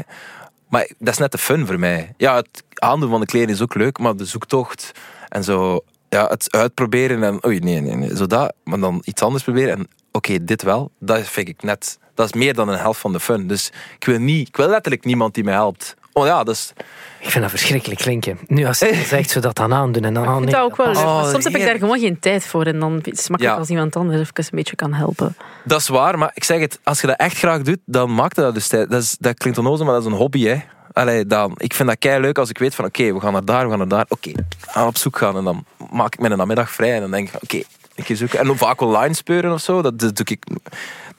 Maar 0.70 0.90
dat 1.00 1.14
is 1.14 1.20
net 1.20 1.32
de 1.32 1.38
fun 1.38 1.66
voor 1.66 1.80
mij. 1.80 2.14
Ja, 2.18 2.36
het 2.36 2.64
aandoen 2.74 3.10
van 3.10 3.20
de 3.20 3.26
kleren 3.26 3.50
is 3.50 3.62
ook 3.62 3.76
leuk, 3.76 4.00
maar 4.00 4.16
de 4.16 4.26
zoektocht 4.26 4.92
en 5.30 5.44
zo, 5.44 5.84
ja, 6.10 6.28
het 6.28 6.52
uitproberen 6.52 7.24
en, 7.24 7.46
oei, 7.46 7.60
nee, 7.60 7.82
nee, 7.82 7.96
nee, 7.96 8.16
zo 8.16 8.28
dat, 8.28 8.54
maar 8.64 8.80
dan 8.80 9.02
iets 9.04 9.22
anders 9.22 9.44
proberen 9.44 9.78
en, 9.78 9.88
oké, 10.12 10.44
dit 10.44 10.64
wel, 10.64 10.92
dat 11.00 11.28
vind 11.28 11.48
ik 11.48 11.64
net, 11.64 12.00
dat 12.14 12.26
is 12.26 12.34
meer 12.34 12.54
dan 12.54 12.70
een 12.70 12.80
helft 12.80 13.00
van 13.00 13.14
de 13.14 13.20
fun. 13.20 13.48
Dus 13.48 13.72
ik 14.00 14.06
wil 14.06 14.20
niet, 14.20 14.48
ik 14.48 14.58
wil 14.58 14.68
letterlijk 14.68 15.06
niemand 15.06 15.34
die 15.34 15.44
mij 15.44 15.54
helpt. 15.54 15.96
Oh 16.18 16.26
ja, 16.26 16.44
dat 16.44 16.56
is, 16.56 16.74
Ik 17.20 17.30
vind 17.30 17.42
dat 17.42 17.50
verschrikkelijk 17.50 18.00
klinken. 18.02 18.40
Nu 18.48 18.66
als 18.66 18.80
je 18.80 19.04
zegt, 19.08 19.30
zo 19.30 19.40
dat 19.40 19.56
dan 19.56 19.74
aandoen 19.74 20.04
en 20.04 20.14
dan... 20.14 20.24
Ik 20.24 20.30
vind 20.30 20.44
nee, 20.44 20.54
dat 20.54 20.64
ook 20.64 20.76
wel. 20.78 20.88
Oh, 20.92 21.30
soms 21.30 21.44
heb 21.44 21.56
ik 21.56 21.66
daar 21.66 21.78
gewoon 21.78 22.00
geen 22.00 22.20
tijd 22.20 22.44
voor. 22.46 22.66
En 22.66 22.80
dan 22.80 22.92
is 23.04 23.18
het 23.20 23.30
makkelijk 23.30 23.42
Ja. 23.42 23.54
als 23.60 23.70
iemand 23.70 23.96
anders 23.96 24.20
even 24.20 24.34
een 24.38 24.46
beetje 24.52 24.76
kan 24.76 24.94
helpen. 24.94 25.36
dat 25.64 25.80
is 25.82 25.88
waar, 25.88 26.18
maar 26.18 26.32
ik 26.34 26.44
zeg 26.44 26.60
het, 26.60 26.80
als 26.84 27.02
je 27.02 27.08
dat 27.08 27.20
echt 27.20 27.38
graag 27.38 27.62
doet, 27.62 27.78
dan 27.86 28.14
maakt 28.16 28.36
dat 28.36 28.54
dus 28.54 28.68
tijd. 28.68 28.90
Dat, 28.90 29.02
is, 29.02 29.16
dat 29.20 29.38
klinkt 29.38 29.60
onnozel, 29.60 29.86
maar 29.86 29.94
dat 29.94 30.04
is 30.06 30.12
een 30.12 30.18
hobby, 30.18 30.46
hè. 30.46 30.58
Allee, 30.94 31.26
dan, 31.26 31.54
ik 31.58 31.74
vind 31.74 31.90
dat 31.90 31.98
kei 32.00 32.20
leuk 32.22 32.38
als 32.38 32.50
ik 32.50 32.58
weet 32.58 32.76
van 32.76 32.86
oké, 32.86 33.14
we 33.14 33.20
gaan 33.20 33.34
naar 33.34 33.46
daar, 33.46 33.64
we 33.64 33.70
gaan 33.70 33.78
naar 33.78 33.88
daar. 33.88 34.06
Oké, 34.10 34.32
gaan 34.68 34.84
we 34.84 34.90
op 34.90 34.98
zoek 34.98 35.18
gaan 35.18 35.38
en 35.38 35.44
dan 35.44 35.66
maak 35.92 36.14
ik 36.14 36.20
mijn 36.20 36.38
namiddag 36.38 36.72
vrij 36.72 36.94
en 36.96 37.02
dan 37.02 37.12
denk 37.12 37.28
ik 37.28 37.44
oké, 37.44 37.62
een 37.96 38.04
keer 38.04 38.16
zoeken. 38.16 38.40
En 38.40 38.46
dan 38.48 38.58
vaak 38.58 38.82
online 38.82 39.14
speuren 39.14 39.54
of 39.54 39.62
zo, 39.62 39.82
dat, 39.82 40.00
dat 40.00 40.16
doe 40.16 40.26
ik 40.26 40.44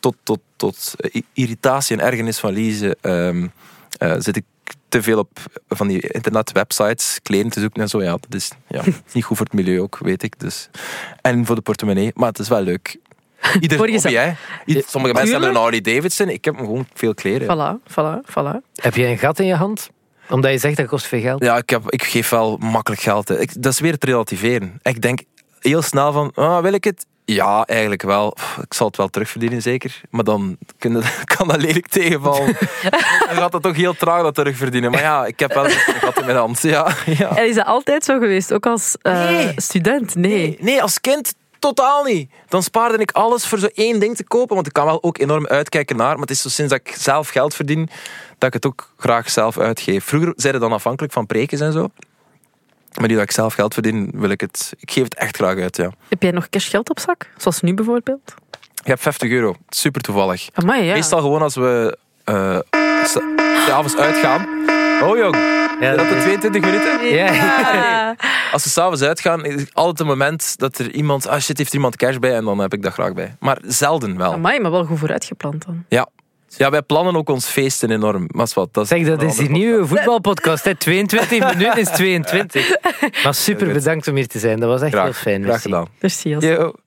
tot, 0.01 0.15
tot, 0.23 0.39
tot 0.57 0.95
i- 1.15 1.23
irritatie 1.33 1.97
en 1.97 2.05
ergernis 2.07 2.39
van 2.39 2.53
Lise. 2.53 2.97
ehm, 3.01 3.47
eh, 3.99 4.15
zit 4.19 4.37
ik 4.37 4.45
te 4.89 5.03
veel 5.03 5.19
op 5.19 5.39
van 5.69 5.89
die 5.89 6.01
internetwebsites 6.13 7.19
kleren 7.23 7.51
te 7.51 7.61
zoeken 7.61 7.83
en 7.83 7.89
zo. 7.89 8.03
Ja, 8.03 8.11
dat 8.11 8.35
is 8.35 8.51
ja, 8.69 8.83
niet 9.13 9.25
goed 9.25 9.37
voor 9.37 9.47
het 9.47 9.55
milieu 9.55 9.81
ook, 9.81 9.99
weet 9.99 10.23
ik. 10.23 10.39
Dus. 10.41 10.69
En 11.21 11.47
voor 11.47 11.55
de 11.55 11.61
portemonnee, 11.63 12.11
maar 12.15 12.29
het 12.29 12.39
is 12.39 12.49
wel 12.49 12.61
leuk. 12.63 12.97
Ieder 13.61 13.79
hobby, 13.91 14.13
hè. 14.15 14.33
Ieder- 14.65 14.85
Sommige 14.87 15.15
mensen 15.15 15.33
hebben 15.33 15.51
een 15.51 15.57
Harley 15.61 15.81
Davidson, 15.81 16.29
ik 16.29 16.45
heb 16.45 16.57
gewoon 16.57 16.87
veel 16.95 17.15
kleren. 17.15 17.47
Voilà, 17.47 17.91
voilà, 17.93 18.31
voilà. 18.31 18.73
Heb 18.75 18.95
je 18.95 19.07
een 19.07 19.19
gat 19.19 19.39
in 19.39 19.47
je 19.47 19.55
hand? 19.55 19.91
Omdat 20.31 20.51
je 20.53 20.59
zegt 20.59 20.77
dat 20.77 20.87
kost 20.87 21.07
veel 21.07 21.21
geld. 21.21 21.43
Ja, 21.45 21.57
ik, 21.57 21.71
heb, 21.71 21.91
ik 21.91 22.03
geef 22.03 22.29
wel 22.29 22.57
makkelijk 22.57 23.03
geld. 23.03 23.31
Ik, 23.31 23.63
dat 23.63 23.73
is 23.73 23.81
weer 23.81 23.93
het 23.93 24.05
relativeren. 24.05 24.79
Ik 24.83 25.03
denk 25.03 25.21
heel 25.61 25.83
snel 25.83 26.13
van, 26.13 26.33
ah, 26.35 26.63
wil 26.63 26.73
ik 26.73 26.85
het? 26.85 27.07
Ja, 27.35 27.65
eigenlijk 27.67 28.03
wel. 28.03 28.37
Ik 28.63 28.75
zal 28.75 28.87
het 28.87 28.97
wel 28.97 29.09
terugverdienen, 29.09 29.63
zeker. 29.63 30.01
Maar 30.11 30.25
dan 30.25 30.57
kan 31.37 31.49
dat 31.49 31.61
lelijk 31.61 31.87
tegenvallen. 31.89 32.47
dan 33.27 33.37
gaat 33.37 33.53
het 33.53 33.63
toch 33.63 33.77
heel 33.77 33.95
traag 33.95 34.23
dat 34.23 34.35
terugverdienen. 34.35 34.91
Maar 34.91 35.01
ja, 35.01 35.27
ik 35.27 35.39
heb 35.39 35.55
wel 35.55 35.65
een 35.65 35.71
gat 36.03 36.19
in 36.19 36.25
mijn 36.25 36.37
hand. 36.37 36.63
Ja, 36.63 36.95
ja. 37.07 37.37
En 37.37 37.49
is 37.49 37.55
dat 37.55 37.67
altijd 37.67 38.05
zo 38.05 38.19
geweest? 38.19 38.53
Ook 38.53 38.67
als 38.67 38.97
eh, 39.03 39.25
Nee. 39.29 39.53
student? 39.57 40.15
Nee. 40.15 40.31
Nee, 40.31 40.57
nee, 40.61 40.83
als 40.83 41.01
kind 41.01 41.35
totaal 41.59 42.05
niet. 42.05 42.31
Dan 42.49 42.63
spaarde 42.63 42.99
ik 42.99 43.11
alles 43.11 43.47
voor 43.47 43.59
zo 43.59 43.69
één 43.75 44.01
ding 44.01 44.17
te 44.17 44.25
kopen. 44.25 44.55
Want 44.55 44.67
ik 44.67 44.73
kan 44.73 44.85
wel 44.85 45.03
ook 45.03 45.19
enorm 45.19 45.47
uitkijken 45.47 45.97
naar. 45.97 46.13
Maar 46.13 46.21
het 46.21 46.31
is 46.31 46.41
zo 46.43 46.49
sinds 46.49 46.71
dat 46.73 46.81
ik 46.81 46.95
zelf 46.97 47.29
geld 47.29 47.55
verdien, 47.55 47.89
dat 48.39 48.49
ik 48.49 48.55
het 48.55 48.67
ook 48.67 48.91
graag 48.97 49.31
zelf 49.31 49.59
uitgeef. 49.59 50.05
Vroeger 50.05 50.33
zijn 50.37 50.55
ze 50.55 50.61
dan 50.61 50.73
afhankelijk 50.73 51.13
van 51.13 51.27
prekens 51.27 51.61
en 51.61 51.73
zo. 51.73 51.89
Maar 52.99 53.09
nu 53.09 53.15
dat 53.15 53.23
ik 53.23 53.31
zelf 53.31 53.55
geld 53.55 53.75
verdien, 53.75 54.11
wil 54.15 54.31
ik 54.31 54.41
het... 54.41 54.73
Ik 54.79 54.91
geef 54.91 55.05
het 55.05 55.15
echt 55.15 55.37
graag 55.37 55.57
uit, 55.59 55.77
ja. 55.77 55.91
Heb 56.09 56.23
jij 56.23 56.31
nog 56.31 56.49
cashgeld 56.49 56.91
op 56.91 56.99
zak? 57.01 57.31
Zoals 57.37 57.61
nu 57.61 57.75
bijvoorbeeld? 57.75 58.35
Je 58.75 58.91
hebt 58.91 59.01
50 59.03 59.31
euro. 59.31 59.55
Super 59.69 60.01
toevallig. 60.01 60.49
Amai, 60.53 60.83
ja. 60.85 60.93
Meestal 60.93 61.21
gewoon 61.21 61.43
als 61.43 61.55
we 61.55 61.99
eh, 62.25 62.59
s- 63.05 63.19
s'avonds 63.67 63.97
uitgaan. 63.97 64.47
Oh 65.03 65.17
jong, 65.17 65.37
Ja, 65.81 65.89
dat 65.91 65.99
dat 65.99 66.09
de 66.09 66.15
is- 66.17 66.23
22 66.23 66.61
minuten? 66.63 67.05
Ja. 67.07 67.33
Ja. 67.33 68.17
Als 68.53 68.65
we 68.65 68.71
s'avonds 68.71 69.03
uitgaan, 69.03 69.45
is 69.45 69.61
het 69.61 69.75
altijd 69.75 70.01
een 70.01 70.07
moment 70.07 70.59
dat 70.59 70.79
er 70.79 70.91
iemand... 70.91 71.27
Ah 71.27 71.41
shit, 71.41 71.59
heeft 71.59 71.69
er 71.71 71.75
iemand 71.77 71.97
cash 71.97 72.17
bij? 72.17 72.35
En 72.35 72.45
dan 72.45 72.59
heb 72.59 72.73
ik 72.75 72.83
dat 72.83 72.93
graag 72.93 73.13
bij. 73.13 73.37
Maar 73.41 73.59
zelden 73.63 74.17
wel. 74.17 74.33
Amai, 74.33 74.61
maar 74.61 74.71
wel 74.71 74.85
goed 74.85 74.99
vooruitgepland 74.99 75.65
dan. 75.67 75.85
Ja. 75.89 76.07
Ja, 76.57 76.71
wij 76.71 76.83
plannen 76.83 77.17
ook 77.17 77.29
ons 77.29 77.47
feesten 77.47 77.91
enorm. 77.91 78.25
Maar 78.27 78.49
wat, 78.55 78.75
dat 78.75 78.85
is 78.85 78.89
Zeg, 78.89 79.07
dat 79.07 79.23
is 79.23 79.37
die 79.37 79.51
nieuwe 79.51 79.87
voetbalpodcast. 79.87 80.65
Hè. 80.65 80.75
22 80.75 81.41
minuten 81.55 81.81
is 81.81 81.89
22. 81.89 82.77
Maar 83.25 83.35
super 83.35 83.73
bedankt 83.73 84.09
om 84.09 84.15
hier 84.15 84.27
te 84.27 84.39
zijn. 84.39 84.61
Dat 84.61 84.69
was 84.69 84.83
echt 84.83 84.93
Graag, 84.93 85.05
heel 85.05 85.13
fijn. 85.13 85.43
Graag 85.43 85.51
merci. 85.51 85.69
gedaan. 85.69 85.87
Merci. 86.01 86.29
Yo. 86.29 86.73